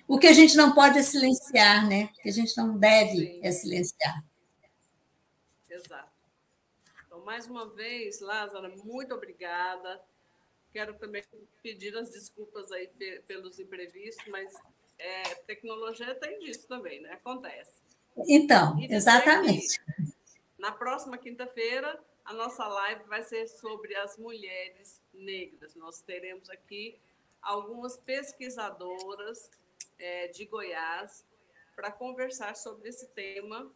[0.08, 2.10] O que a gente não pode é silenciar, né?
[2.18, 4.26] O que a gente não deve é silenciar.
[5.70, 6.10] Exato.
[7.06, 10.02] Então, mais uma vez, Lázara, muito obrigada.
[10.74, 11.24] Quero também
[11.62, 12.90] pedir as desculpas aí
[13.28, 14.54] pelos imprevistos, mas
[14.98, 17.14] é, tecnologia tem disso também, né?
[17.14, 17.82] Acontece.
[18.28, 19.80] Então, exatamente.
[20.58, 25.76] Na próxima quinta-feira, a nossa live vai ser sobre as mulheres negras.
[25.76, 26.98] Nós teremos aqui
[27.42, 29.52] algumas pesquisadoras
[30.00, 31.26] é, de Goiás
[31.76, 33.72] para conversar sobre esse tema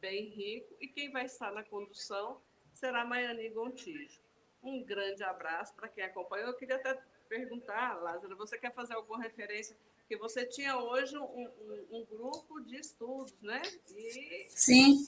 [0.00, 0.74] bem rico.
[0.80, 2.40] E quem vai estar na condução
[2.74, 4.20] será Maiane Gontijo.
[4.62, 6.48] Um grande abraço para quem acompanhou.
[6.48, 6.98] Eu queria até
[7.28, 9.76] perguntar, Lázaro, você quer fazer alguma referência?
[10.00, 13.62] Porque você tinha hoje um, um, um grupo de estudos, né?
[13.96, 15.06] E Sim.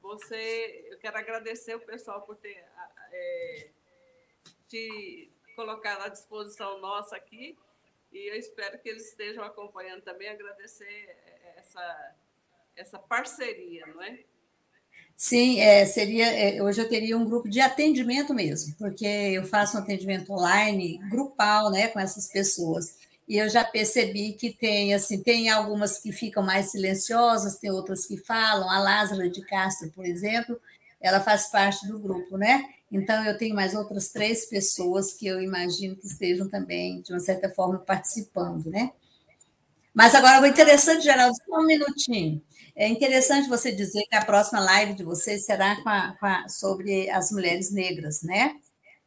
[0.00, 2.64] Você, eu quero agradecer o pessoal por ter
[3.12, 3.70] é,
[4.68, 7.58] te colocado à disposição nossa aqui
[8.12, 11.16] e eu espero que eles estejam acompanhando também, agradecer
[11.56, 12.14] essa,
[12.76, 14.24] essa parceria, não é?
[15.16, 16.26] Sim, é, seria.
[16.26, 20.98] É, hoje eu teria um grupo de atendimento mesmo, porque eu faço um atendimento online,
[21.08, 22.94] grupal, né, com essas pessoas.
[23.26, 28.06] E eu já percebi que tem, assim, tem algumas que ficam mais silenciosas, tem outras
[28.06, 28.70] que falam.
[28.70, 30.60] A Lázara de Castro, por exemplo,
[31.00, 32.62] ela faz parte do grupo, né?
[32.92, 37.20] Então, eu tenho mais outras três pessoas que eu imagino que estejam também, de uma
[37.20, 38.92] certa forma, participando, né?
[39.96, 42.44] Mas agora, o interessante, Geraldo, só um minutinho.
[42.76, 46.46] É interessante você dizer que a próxima live de vocês será com a, com a,
[46.50, 48.56] sobre as mulheres negras, né?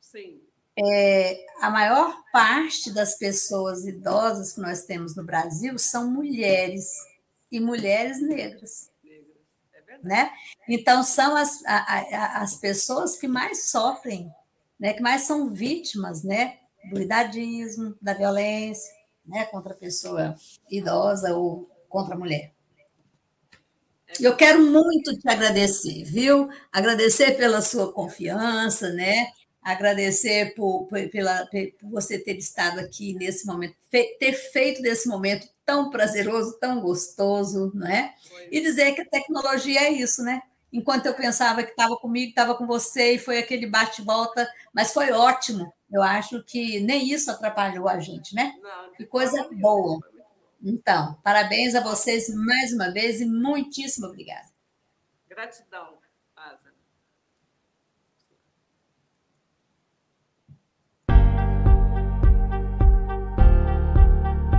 [0.01, 0.41] Sim.
[0.75, 6.87] É, a maior parte das pessoas idosas que nós temos no Brasil são mulheres
[7.51, 8.89] e mulheres negras.
[9.05, 10.31] É né?
[10.67, 14.27] Então, são as, a, as pessoas que mais sofrem,
[14.79, 14.93] né?
[14.93, 16.57] que mais são vítimas né?
[16.91, 18.98] do idadismo, da violência
[19.29, 19.45] né?
[19.45, 20.35] contra a pessoa
[20.69, 22.51] idosa ou contra a mulher.
[24.19, 26.49] Eu quero muito te agradecer, viu?
[26.71, 29.27] Agradecer pela sua confiança, né?
[29.61, 31.45] Agradecer por, por, pela,
[31.79, 37.71] por você ter estado aqui nesse momento, ter feito desse momento tão prazeroso, tão gostoso,
[37.75, 38.15] não é?
[38.51, 40.41] E dizer que a tecnologia é isso, né?
[40.73, 45.11] Enquanto eu pensava que estava comigo, estava com você, e foi aquele bate-volta, mas foi
[45.11, 45.71] ótimo.
[45.91, 48.55] Eu acho que nem isso atrapalhou a gente, né?
[48.95, 49.99] Que coisa boa.
[50.61, 54.49] Então, parabéns a vocês mais uma vez e muitíssimo obrigada.
[55.27, 55.98] Gratidão.